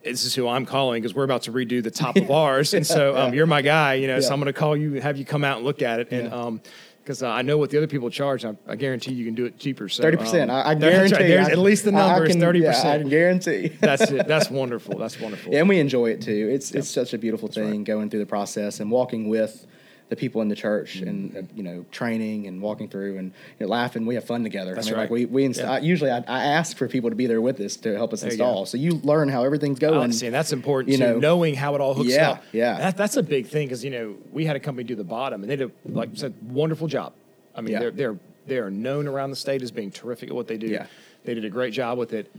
this 0.04 0.24
is 0.24 0.34
who 0.34 0.48
I'm 0.48 0.66
calling 0.66 1.02
because 1.02 1.14
we're 1.14 1.24
about 1.24 1.42
to 1.42 1.52
redo 1.52 1.82
the 1.82 1.90
top 1.90 2.16
of 2.16 2.30
ours, 2.42 2.74
and 2.74 2.86
so 2.86 3.16
um, 3.16 3.34
you're 3.34 3.46
my 3.46 3.62
guy. 3.62 3.94
You 3.94 4.06
know, 4.06 4.20
so 4.20 4.32
I'm 4.32 4.40
going 4.40 4.52
to 4.52 4.58
call 4.58 4.76
you, 4.76 4.94
have 5.00 5.16
you 5.16 5.24
come 5.24 5.44
out 5.44 5.58
and 5.58 5.66
look 5.66 5.82
at 5.82 6.00
it, 6.00 6.08
and 6.10 6.28
Yeah. 6.28 6.34
um, 6.34 6.60
because 7.02 7.22
uh, 7.22 7.28
I 7.30 7.40
know 7.42 7.56
what 7.56 7.70
the 7.70 7.78
other 7.78 7.86
people 7.86 8.10
charge, 8.10 8.44
I, 8.44 8.54
I 8.68 8.76
guarantee 8.76 9.14
you 9.14 9.24
can 9.24 9.34
do 9.34 9.46
it 9.46 9.58
cheaper. 9.58 9.88
So 9.88 10.02
Thirty 10.02 10.18
percent. 10.18 10.50
um, 10.50 10.56
I, 10.58 10.70
I 10.70 10.74
guarantee. 10.76 11.16
There's 11.16 11.48
I- 11.48 11.52
at 11.52 11.58
least 11.58 11.84
the 11.84 11.92
I- 11.94 12.00
I 12.04 12.08
number 12.12 12.26
is 12.26 12.36
thirty 12.36 12.58
yeah, 12.60 12.68
I 12.68 12.72
percent. 12.74 13.02
can 13.02 13.10
guarantee. 13.10 13.68
That's 13.80 14.10
it. 14.10 14.28
That's 14.28 14.50
wonderful. 14.50 14.98
That's 14.98 15.18
wonderful. 15.18 15.52
Yeah, 15.52 15.60
and 15.60 15.68
we 15.68 15.80
enjoy 15.80 16.10
it 16.10 16.20
too. 16.20 16.48
It's 16.52 16.70
it's 16.72 16.88
such 16.88 17.12
a 17.14 17.18
beautiful 17.18 17.48
thing 17.48 17.70
right. 17.70 17.84
going 17.84 18.10
through 18.10 18.20
the 18.20 18.26
process 18.26 18.80
and 18.80 18.90
walking 18.90 19.28
with 19.28 19.66
the 20.10 20.16
people 20.16 20.42
in 20.42 20.48
the 20.48 20.56
church 20.56 20.98
Mm-hmm. 20.98 21.08
and 21.08 21.36
uh, 21.36 21.42
you 21.54 21.62
know 21.62 21.84
training 21.90 22.46
and 22.48 22.60
walking 22.60 22.88
through 22.88 23.16
and 23.16 23.32
you 23.58 23.64
know, 23.66 23.70
laughing. 23.70 24.04
We 24.04 24.16
have 24.16 24.24
fun 24.24 24.42
together. 24.42 24.74
That's 24.74 24.88
I 24.88 24.90
mean, 24.90 24.96
right. 24.98 25.02
Like 25.04 25.10
we 25.10 25.24
we 25.24 25.44
inst- 25.44 25.60
Yeah. 25.60 25.70
I, 25.72 25.78
usually 25.78 26.10
I, 26.10 26.18
I 26.26 26.44
ask 26.44 26.76
for 26.76 26.86
people 26.88 27.10
to 27.10 27.16
be 27.16 27.26
there 27.26 27.40
with 27.40 27.58
us 27.60 27.76
to 27.76 27.94
help 27.96 28.12
us 28.12 28.20
There 28.20 28.28
you 28.30 28.34
install. 28.34 28.66
So 28.66 28.76
you 28.76 28.92
learn 29.02 29.28
how 29.28 29.44
everything's 29.44 29.78
going. 29.78 30.12
see, 30.12 30.26
and 30.26 30.34
that's 30.34 30.52
important 30.52 30.92
you 30.92 30.98
too. 30.98 31.04
know- 31.14 31.18
knowing 31.18 31.54
how 31.54 31.74
it 31.76 31.80
all 31.80 31.94
hooks 31.94 32.10
Yeah, 32.10 32.30
up. 32.32 32.44
yeah. 32.52 32.76
That, 32.78 32.96
that's 32.96 33.16
a 33.16 33.22
big 33.22 33.46
thing 33.46 33.66
because 33.68 33.82
you 33.84 33.90
know 33.90 34.16
we 34.32 34.44
had 34.44 34.56
a 34.56 34.60
company 34.60 34.84
do 34.84 34.94
the 34.96 35.04
bottom, 35.04 35.42
and 35.42 35.50
they 35.50 35.56
did 35.56 35.70
like 35.86 36.10
said, 36.14 36.34
wonderful 36.42 36.86
job. 36.88 37.12
I 37.54 37.60
mean, 37.62 37.72
Yeah. 37.72 37.78
they're 37.80 37.90
they're 37.92 38.16
they 38.46 38.58
are 38.58 38.70
known 38.70 39.06
around 39.06 39.30
the 39.30 39.36
state 39.36 39.62
as 39.62 39.70
being 39.70 39.90
terrific 39.92 40.28
at 40.30 40.34
what 40.34 40.48
they 40.48 40.56
do. 40.56 40.66
Yeah. 40.66 40.86
They 41.24 41.34
did 41.34 41.44
a 41.44 41.50
great 41.50 41.72
job 41.72 41.98
with 41.98 42.12
it, 42.14 42.32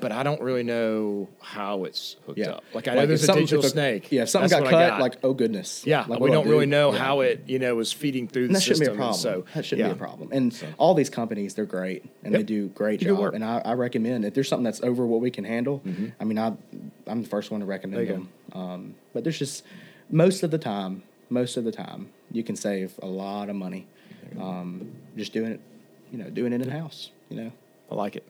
but 0.00 0.12
I 0.12 0.22
don't 0.22 0.40
really 0.40 0.62
know 0.62 1.28
how 1.40 1.84
it's 1.84 2.16
hooked 2.26 2.38
yeah, 2.38 2.50
up. 2.50 2.64
Like 2.72 2.86
I 2.88 2.94
know 2.94 3.06
there's 3.06 3.28
a 3.28 3.32
digital 3.34 3.64
if 3.64 3.72
snake. 3.72 4.12
Yeah, 4.12 4.22
if 4.22 4.28
something 4.28 4.48
got 4.50 4.68
cut, 4.70 5.00
like 5.00 5.16
oh 5.22 5.34
goodness. 5.34 5.84
yeah, 5.86 6.04
like, 6.06 6.20
we 6.20 6.28
do 6.28 6.34
don't 6.34 6.48
really 6.48 6.66
know 6.66 6.92
Yeah. 6.92 6.98
how 6.98 7.20
it 7.20 7.44
you 7.46 7.58
know 7.58 7.74
was 7.74 7.92
feeding 7.92 8.28
through 8.28 8.44
And 8.46 8.50
the 8.50 8.58
that 8.58 8.62
shouldn't 8.62 8.80
be 8.80 8.86
a 8.86 8.88
system. 8.90 8.96
problem. 8.96 9.20
So 9.20 9.44
that 9.54 9.64
shouldn't 9.64 9.86
yeah. 9.88 9.92
be 9.94 9.98
a 9.98 9.98
problem. 9.98 10.28
And 10.32 10.64
all 10.78 10.94
these 10.94 11.10
companies, 11.10 11.54
they're 11.54 11.64
great 11.66 12.04
and 12.22 12.32
Yep. 12.32 12.38
they 12.40 12.42
do 12.44 12.68
great 12.68 13.00
Do 13.00 13.06
good 13.16 13.16
job. 13.16 13.34
And 13.34 13.44
I, 13.44 13.60
I 13.64 13.72
recommend 13.74 14.24
if 14.24 14.34
there's 14.34 14.48
something 14.48 14.64
that's 14.64 14.82
over 14.82 15.06
what 15.06 15.20
we 15.20 15.30
can 15.30 15.44
handle. 15.44 15.82
I 16.20 16.24
mean, 16.24 16.38
I 16.38 16.52
I'm 17.06 17.22
the 17.22 17.28
first 17.28 17.50
one 17.50 17.60
to 17.60 17.66
recommend 17.66 18.06
Mm-hmm. 18.08 18.20
You 18.20 18.26
them. 18.52 18.60
Um, 18.60 18.94
but 19.12 19.24
there's 19.24 19.38
just 19.38 19.64
most 20.10 20.42
of 20.42 20.50
the 20.50 20.58
time, 20.58 21.02
most 21.30 21.56
of 21.56 21.64
the 21.64 21.72
time, 21.72 22.10
you 22.30 22.42
can 22.44 22.56
save 22.56 22.92
a 23.02 23.06
lot 23.06 23.48
of 23.50 23.56
money. 23.56 23.86
Um, 24.38 24.92
just 25.16 25.32
doing 25.32 25.52
it, 25.52 25.60
you 26.12 26.18
know, 26.18 26.28
doing 26.30 26.52
it 26.52 26.60
in 26.60 26.68
house. 26.70 27.10
You 27.30 27.36
know. 27.36 27.52
I 27.90 27.94
like 27.94 28.16
it. 28.16 28.26